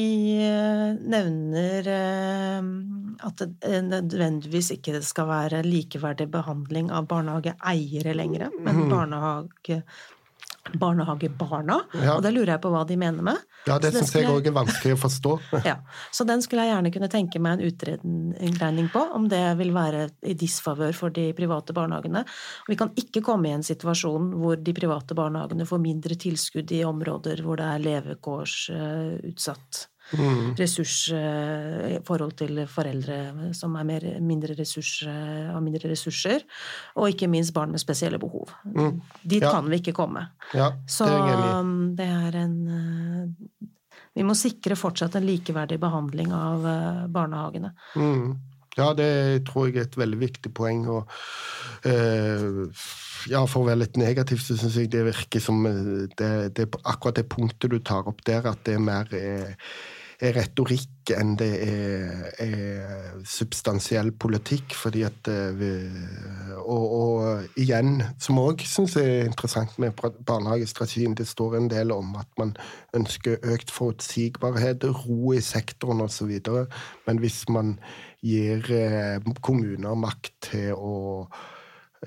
eh, 0.42 0.86
nevner 1.14 1.90
eh, 1.94 2.70
at 3.26 3.44
det 3.44 3.82
nødvendigvis 3.86 4.72
ikke 4.76 5.00
skal 5.06 5.28
være 5.30 5.64
likeverdig 5.66 6.28
behandling 6.32 6.90
av 6.94 7.08
barnehageeiere 7.10 8.16
lenger, 8.16 8.48
men 8.58 8.84
mhm. 8.84 8.90
barnehage 8.94 9.82
barnehagebarna, 10.78 11.80
ja. 11.94 12.16
og 12.16 12.22
det 12.24 12.32
lurer 12.34 12.52
jeg 12.54 12.62
på 12.64 12.70
hva 12.72 12.82
de 12.88 12.96
mener 13.00 13.22
med. 13.26 13.38
Ja, 13.68 13.74
det 13.82 13.90
syns 13.94 14.12
jeg 14.16 14.28
òg 14.30 14.46
er 14.48 14.54
vanskelig 14.56 14.94
å 14.96 15.02
forstå. 15.02 15.32
ja, 15.70 15.76
Så 16.14 16.22
den 16.28 16.40
skulle 16.44 16.62
jeg 16.66 16.74
gjerne 16.74 16.92
kunne 16.94 17.10
tenke 17.12 17.38
meg 17.42 17.52
en 17.58 17.66
utregning 17.68 18.88
på, 18.92 19.02
om 19.16 19.24
det 19.30 19.44
vil 19.60 19.72
være 19.76 20.00
i 20.26 20.34
disfavør 20.38 20.94
for 20.96 21.08
de 21.14 21.26
private 21.36 21.72
barnehagene. 21.76 22.22
Vi 22.70 22.76
kan 22.80 22.90
ikke 23.00 23.24
komme 23.26 23.46
i 23.50 23.56
en 23.56 23.66
situasjon 23.66 24.24
hvor 24.40 24.56
de 24.60 24.72
private 24.76 25.12
barnehagene 25.18 25.68
får 25.68 25.80
mindre 25.82 26.14
tilskudd 26.20 26.68
i 26.76 26.84
områder 26.88 27.36
hvor 27.44 27.56
det 27.60 27.68
er 27.68 27.86
levekårsutsatt 27.86 29.72
Mm. 30.18 30.54
Ressurs 30.58 30.94
i 31.12 31.16
eh, 31.16 31.98
forhold 32.06 32.34
til 32.40 32.62
foreldre 32.70 33.52
som 33.56 33.76
er 33.78 33.86
mer, 33.86 34.06
mindre 34.24 34.56
ressurs, 34.58 34.96
eh, 35.06 35.50
har 35.52 35.62
mindre 35.64 35.92
ressurser. 35.92 36.44
Og 36.98 37.12
ikke 37.12 37.30
minst 37.30 37.54
barn 37.56 37.74
med 37.74 37.82
spesielle 37.82 38.18
behov. 38.22 38.50
Mm. 38.64 39.00
Dit 39.22 39.46
ja. 39.46 39.54
kan 39.54 39.70
vi 39.70 39.80
ikke 39.82 39.96
komme. 39.96 40.26
Ja, 40.56 40.72
Så 40.86 41.06
det 41.06 42.06
er 42.06 42.40
en 42.42 42.56
eh, 42.76 43.66
Vi 44.18 44.24
må 44.26 44.34
sikre 44.34 44.74
fortsatt 44.74 45.14
en 45.16 45.24
likeverdig 45.24 45.78
behandling 45.80 46.32
av 46.34 46.64
barnehagene. 47.14 47.70
Mm. 47.94 48.32
Ja, 48.78 48.92
det 48.94 49.46
tror 49.48 49.68
jeg 49.68 49.78
er 49.78 49.86
et 49.86 49.96
veldig 49.98 50.18
viktig 50.18 50.52
poeng. 50.54 50.82
og 50.90 51.10
eh, 51.86 52.42
ja, 53.30 53.44
For 53.46 53.62
å 53.62 53.68
være 53.68 53.84
litt 53.84 54.00
negativ, 54.00 54.42
så 54.42 54.58
syns 54.58 54.78
jeg 54.78 54.90
det 54.90 55.04
virker 55.06 55.42
som 55.42 55.62
det, 56.18 56.32
det, 56.58 56.68
akkurat 56.82 57.18
det 57.18 57.28
punktet 57.30 57.70
du 57.70 57.78
tar 57.78 58.08
opp 58.10 58.22
der, 58.26 58.46
at 58.50 58.62
det 58.66 58.76
er 58.76 58.84
mer 58.84 59.10
er 60.20 60.36
retorikk 60.36 61.10
enn 61.16 61.32
det 61.40 61.50
er, 61.64 62.26
er 62.44 63.20
substansiell 63.26 64.12
politikk. 64.12 64.74
fordi 64.76 65.02
at 65.08 65.28
eh, 65.28 65.52
vi, 65.56 65.70
og, 66.56 66.84
og, 67.00 67.46
igjen, 67.56 68.02
som 68.20 68.40
òg 68.42 68.64
syns 68.68 68.96
jeg 68.96 69.20
er 69.20 69.30
interessant 69.30 69.78
med 69.78 69.96
barnehagestrategien, 70.26 71.16
det 71.16 71.28
står 71.28 71.56
en 71.56 71.70
del 71.72 71.92
om 71.92 72.14
at 72.20 72.28
man 72.38 72.54
ønsker 72.96 73.40
økt 73.42 73.70
forutsigbarhet, 73.70 74.84
ro 74.84 75.32
i 75.32 75.40
sektoren 75.40 76.04
osv. 76.04 76.36
Men 77.06 77.22
hvis 77.22 77.42
man 77.48 77.78
gir 78.20 78.68
eh, 78.74 79.32
kommuner 79.40 79.96
makt 79.96 80.36
til 80.50 80.76
å 80.76 80.98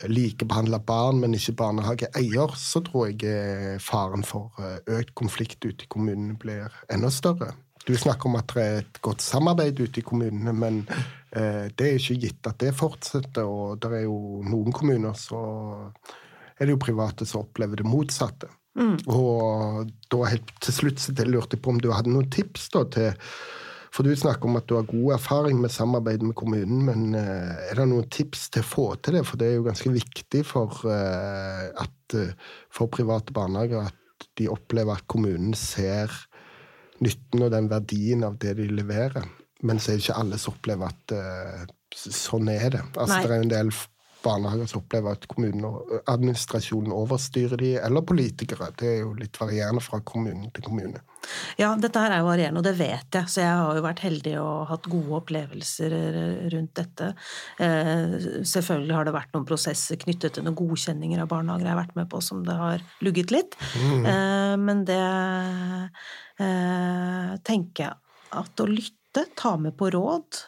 likebehandle 0.10 0.80
barn, 0.86 1.20
men 1.22 1.36
ikke 1.38 1.54
barnehageeier, 1.58 2.56
så 2.58 2.82
tror 2.86 3.12
jeg 3.12 3.82
faren 3.82 4.26
for 4.26 4.54
eh, 4.62 4.80
økt 5.00 5.14
konflikt 5.18 5.66
ute 5.66 5.86
i 5.86 5.90
kommunene 5.90 6.38
blir 6.40 6.74
enda 6.94 7.12
større. 7.14 7.54
Du 7.84 7.96
snakker 8.00 8.30
om 8.30 8.38
at 8.40 8.52
det 8.56 8.64
er 8.64 8.82
et 8.82 9.00
godt 9.04 9.24
samarbeid 9.24 9.80
ute 9.82 10.00
i 10.00 10.06
kommunene, 10.08 10.54
men 10.56 10.84
eh, 11.36 11.68
det 11.76 11.88
er 11.88 11.98
ikke 12.00 12.20
gitt 12.22 12.48
at 12.48 12.62
det 12.64 12.76
fortsetter. 12.78 13.44
Og 13.44 13.82
det 13.84 13.92
er 14.00 14.06
jo 14.06 14.44
noen 14.48 14.76
kommuner 14.76 15.18
så 15.20 15.42
er 16.58 16.68
det 16.68 16.76
jo 16.78 16.84
private 16.86 17.28
som 17.28 17.44
opplever 17.44 17.82
det 17.82 17.88
motsatte. 17.88 18.48
Mm. 18.80 18.96
Og 19.12 19.92
da 20.10 20.30
helt 20.32 20.56
til 20.64 20.74
slutt 20.74 21.02
så 21.02 21.14
lurte 21.28 21.58
jeg 21.58 21.62
på 21.62 21.74
om 21.76 21.82
du 21.82 21.92
hadde 21.94 22.10
noen 22.10 22.32
tips 22.34 22.72
da 22.74 22.88
til 22.90 23.12
For 23.94 24.02
du 24.02 24.16
snakker 24.18 24.50
om 24.50 24.58
at 24.58 24.66
du 24.66 24.74
har 24.74 24.88
god 24.90 25.12
erfaring 25.20 25.60
med 25.62 25.70
samarbeid 25.70 26.24
med 26.26 26.34
kommunen, 26.34 26.80
men 26.88 27.14
eh, 27.14 27.68
er 27.70 27.78
det 27.78 27.84
noen 27.92 28.08
tips 28.10 28.48
til 28.56 28.64
å 28.64 28.66
få 28.66 28.86
til 29.06 29.20
det? 29.20 29.22
For 29.30 29.38
det 29.38 29.52
er 29.52 29.60
jo 29.60 29.68
ganske 29.68 29.92
viktig 29.94 30.42
for, 30.50 30.80
eh, 30.90 31.68
at, 31.84 32.16
eh, 32.18 32.32
for 32.74 32.90
private 32.90 33.36
barnehager 33.36 33.92
at 33.92 34.26
de 34.40 34.50
opplever 34.50 34.98
at 34.98 35.06
kommunen 35.06 35.54
ser 35.54 36.10
nytten 37.04 37.46
og 37.46 37.54
den 37.54 37.70
verdien 37.72 38.26
av 38.28 38.38
det 38.42 38.56
de 38.60 38.68
leverer. 38.72 39.28
Men 39.64 39.80
så 39.80 39.94
er 39.94 40.00
det 40.00 40.06
ikke 40.06 40.20
alle 40.20 40.40
som 40.42 40.56
opplever 40.58 40.92
at 40.92 41.16
uh, 41.16 41.66
sånn 41.94 42.50
er 42.52 42.70
det. 42.74 42.84
Altså, 42.98 43.22
det 43.24 43.32
er 43.32 43.46
en 43.46 43.54
del 43.54 43.72
barnehager 44.24 44.70
som 44.70 44.82
opplever 44.82 45.18
at 45.18 45.26
kommunen 45.32 45.66
og 45.68 45.92
administrasjonen 46.10 46.94
overstyrer 46.96 47.60
de, 47.60 47.74
eller 47.84 48.06
politikere. 48.08 48.70
Det 48.80 48.90
er 48.90 49.02
jo 49.04 49.14
litt 49.18 49.38
varierende 49.40 49.84
fra 49.84 50.00
kommune 50.06 50.50
til 50.56 50.66
kommune. 50.66 51.02
Ja, 51.60 51.72
dette 51.80 52.02
her 52.02 52.12
er 52.12 52.22
jo 52.22 52.28
varierende, 52.28 52.60
og 52.60 52.68
det 52.68 52.76
vet 52.80 53.16
jeg. 53.16 53.30
Så 53.32 53.44
jeg 53.44 53.52
har 53.52 53.78
jo 53.78 53.86
vært 53.86 54.04
heldig 54.04 54.34
og 54.42 54.66
hatt 54.72 54.90
gode 54.92 55.20
opplevelser 55.22 55.96
rundt 56.54 56.74
dette. 56.80 57.12
Eh, 57.64 58.18
selvfølgelig 58.50 58.98
har 58.98 59.08
det 59.08 59.16
vært 59.16 59.36
noen 59.36 59.48
prosesser 59.48 60.00
knyttet 60.02 60.36
til 60.36 60.48
noen 60.48 60.58
godkjenninger 60.60 61.24
av 61.24 61.32
barnehager 61.32 61.70
jeg 61.70 61.76
har 61.76 61.84
vært 61.84 61.98
med 62.00 62.12
på 62.12 62.22
som 62.24 62.44
det 62.48 62.58
har 62.60 62.84
lugget 63.06 63.34
litt. 63.36 63.58
Mm. 63.80 64.08
Eh, 64.14 64.56
men 64.64 64.84
det 64.90 65.02
eh, 66.44 67.32
tenker 67.48 67.88
jeg 67.88 67.98
at 68.44 68.64
å 68.64 68.70
lytte, 68.70 69.28
ta 69.38 69.54
med 69.62 69.76
på 69.78 69.92
råd, 69.94 70.40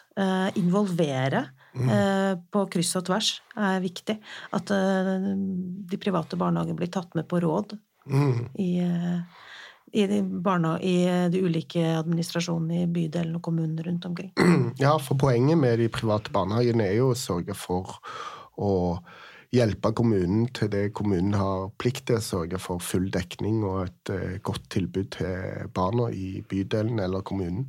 involvere 0.58 1.44
mm. 1.76 1.90
Eh, 1.96 2.32
på 2.52 2.66
kryss 2.72 2.94
og 2.98 3.06
tvers 3.08 3.32
er 3.56 3.82
viktig. 3.84 4.18
At 4.56 4.72
eh, 4.74 5.10
de 5.90 6.00
private 6.00 6.38
barnehagene 6.40 6.78
blir 6.78 6.92
tatt 6.92 7.14
med 7.18 7.28
på 7.30 7.40
råd 7.44 7.76
mm. 8.08 8.40
i, 8.62 8.70
i, 9.92 10.06
de 10.10 10.22
barna, 10.22 10.76
i 10.80 11.28
de 11.32 11.42
ulike 11.44 11.84
administrasjonene 11.98 12.84
i 12.84 12.90
bydelen 12.90 13.38
og 13.38 13.44
kommunen 13.48 13.78
rundt 13.84 14.08
omkring. 14.08 14.32
Ja, 14.82 14.96
for 15.00 15.18
poenget 15.20 15.58
med 15.60 15.80
de 15.80 15.88
private 15.92 16.32
barnehagene 16.34 16.88
er 16.88 16.98
jo 17.00 17.12
å 17.12 17.18
sørge 17.18 17.56
for 17.56 17.98
å 18.56 18.72
hjelpe 19.54 19.92
kommunen 19.96 20.48
til 20.52 20.68
det 20.72 20.90
kommunen 20.96 21.36
har 21.38 21.70
plikt 21.80 22.08
til 22.10 22.18
sørge 22.20 22.58
for 22.60 22.82
full 22.82 23.06
dekning 23.14 23.62
og 23.64 23.86
et 23.86 24.40
godt 24.44 24.66
tilbud 24.74 25.12
til 25.16 25.68
barna 25.72 26.10
i 26.12 26.42
bydelen 26.50 26.98
eller 27.00 27.24
kommunen. 27.24 27.68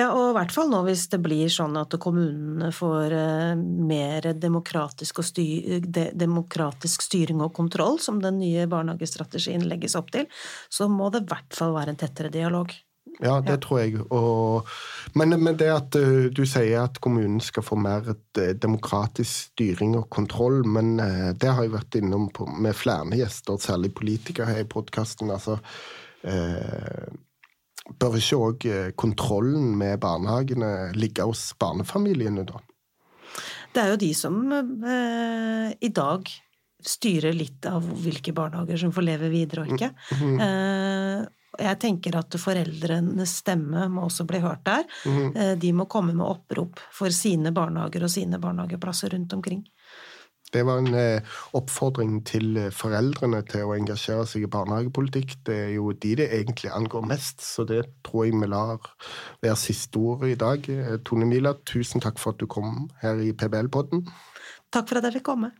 Ja, 0.00 0.10
og 0.14 0.30
i 0.30 0.34
hvert 0.38 0.52
fall 0.54 0.70
nå 0.70 0.80
hvis 0.86 1.06
det 1.12 1.20
blir 1.22 1.50
sånn 1.52 1.76
at 1.80 1.94
kommunene 2.00 2.70
får 2.74 3.14
uh, 3.14 3.54
mer 3.58 4.30
demokratisk, 4.38 5.22
styr, 5.26 5.80
de, 5.84 6.10
demokratisk, 6.16 7.04
styring 7.04 7.42
og 7.44 7.52
kontroll, 7.56 7.98
som 8.02 8.20
den 8.22 8.38
nye 8.40 8.68
barnehagestrategien 8.70 9.66
legges 9.68 9.98
opp 9.98 10.12
til, 10.14 10.28
så 10.72 10.88
må 10.88 11.10
det 11.12 11.24
i 11.24 11.32
hvert 11.32 11.56
fall 11.58 11.74
være 11.76 11.94
en 11.94 12.00
tettere 12.00 12.32
dialog. 12.32 12.72
Ja, 13.20 13.40
det 13.44 13.56
ja. 13.56 13.60
tror 13.60 13.80
jeg. 13.82 13.98
Og, 14.14 14.68
men, 15.18 15.34
men, 15.42 15.58
det 15.60 15.68
at 15.74 15.96
uh, 16.00 16.28
du 16.32 16.44
sier 16.48 16.86
at 16.86 17.00
kommunen 17.02 17.42
skal 17.44 17.66
få 17.66 17.76
mer 17.80 18.12
uh, 18.14 18.44
demokratisk 18.56 19.50
styring 19.50 19.98
og 20.00 20.08
kontroll, 20.14 20.62
men 20.64 20.94
det 21.36 21.50
har 21.50 21.66
jeg 21.66 21.74
vært 21.74 21.98
innom 22.00 22.30
på, 22.32 22.48
med 22.56 22.78
flere 22.78 23.18
gjester, 23.20 23.60
særlig 23.60 23.92
politikere 23.98 24.54
her 24.54 24.64
i 24.64 24.70
podkasten. 24.70 25.34
Altså, 25.34 25.58
bør 27.98 28.18
ikke 28.18 28.38
òg 28.38 28.68
kontrollen 29.00 29.72
med 29.78 30.00
barnehagene 30.02 30.90
ligge 30.98 31.26
hos 31.26 31.50
barnefamiliene, 31.58 32.44
da? 32.48 32.60
Det 33.70 33.82
er 33.82 33.92
jo 33.92 33.98
de 34.02 34.12
som 34.18 34.38
i 34.50 35.90
dag 35.94 36.30
styrer 36.82 37.36
litt 37.36 37.66
av 37.70 37.84
hvilke 37.84 38.32
barnehager 38.34 38.80
som 38.82 38.94
får 38.94 39.06
leve 39.06 39.28
videre 39.32 39.62
og 39.62 39.74
ikke. 39.74 39.90
Mm 40.18 40.38
-hmm. 40.38 41.28
Jeg 41.58 41.78
tenker 41.82 42.16
at 42.16 42.36
foreldrenes 42.38 43.32
stemme 43.42 43.88
må 43.88 44.06
også 44.06 44.24
bli 44.24 44.38
hørt 44.38 44.64
der. 44.64 44.84
Mm. 45.04 45.58
De 45.60 45.72
må 45.72 45.84
komme 45.84 46.14
med 46.14 46.26
opprop 46.26 46.78
for 46.92 47.10
sine 47.10 47.50
barnehager 47.52 48.04
og 48.06 48.10
sine 48.10 48.38
barnehageplasser 48.38 49.10
rundt 49.10 49.32
omkring. 49.32 49.64
Det 50.50 50.64
var 50.66 50.82
en 50.82 50.94
eh, 50.98 51.36
oppfordring 51.56 52.20
til 52.26 52.58
foreldrene 52.74 53.42
til 53.50 53.68
å 53.68 53.76
engasjere 53.76 54.26
seg 54.28 54.46
i 54.46 54.50
barnehagepolitikk. 54.50 55.38
Det 55.46 55.58
er 55.66 55.72
jo 55.76 55.92
de 55.92 56.16
det 56.20 56.28
egentlig 56.40 56.72
angår 56.74 57.06
mest, 57.12 57.44
så 57.46 57.64
det 57.68 57.84
tror 58.06 58.26
jeg 58.26 58.38
vi 58.40 58.50
lar 58.50 58.90
være 59.42 59.56
siste 59.60 60.02
ord 60.02 60.26
i 60.28 60.38
dag. 60.38 60.66
Tone 61.06 61.28
Mila, 61.30 61.54
tusen 61.68 62.02
takk 62.02 62.18
for 62.18 62.34
at 62.34 62.42
du 62.42 62.48
kom 62.50 62.88
her 63.02 63.22
i 63.22 63.32
PBL-podden. 63.32 64.06
Takk 64.70 64.90
for 64.90 65.00
at 65.00 65.08
jeg 65.08 65.20
fikk 65.20 65.30
komme. 65.32 65.54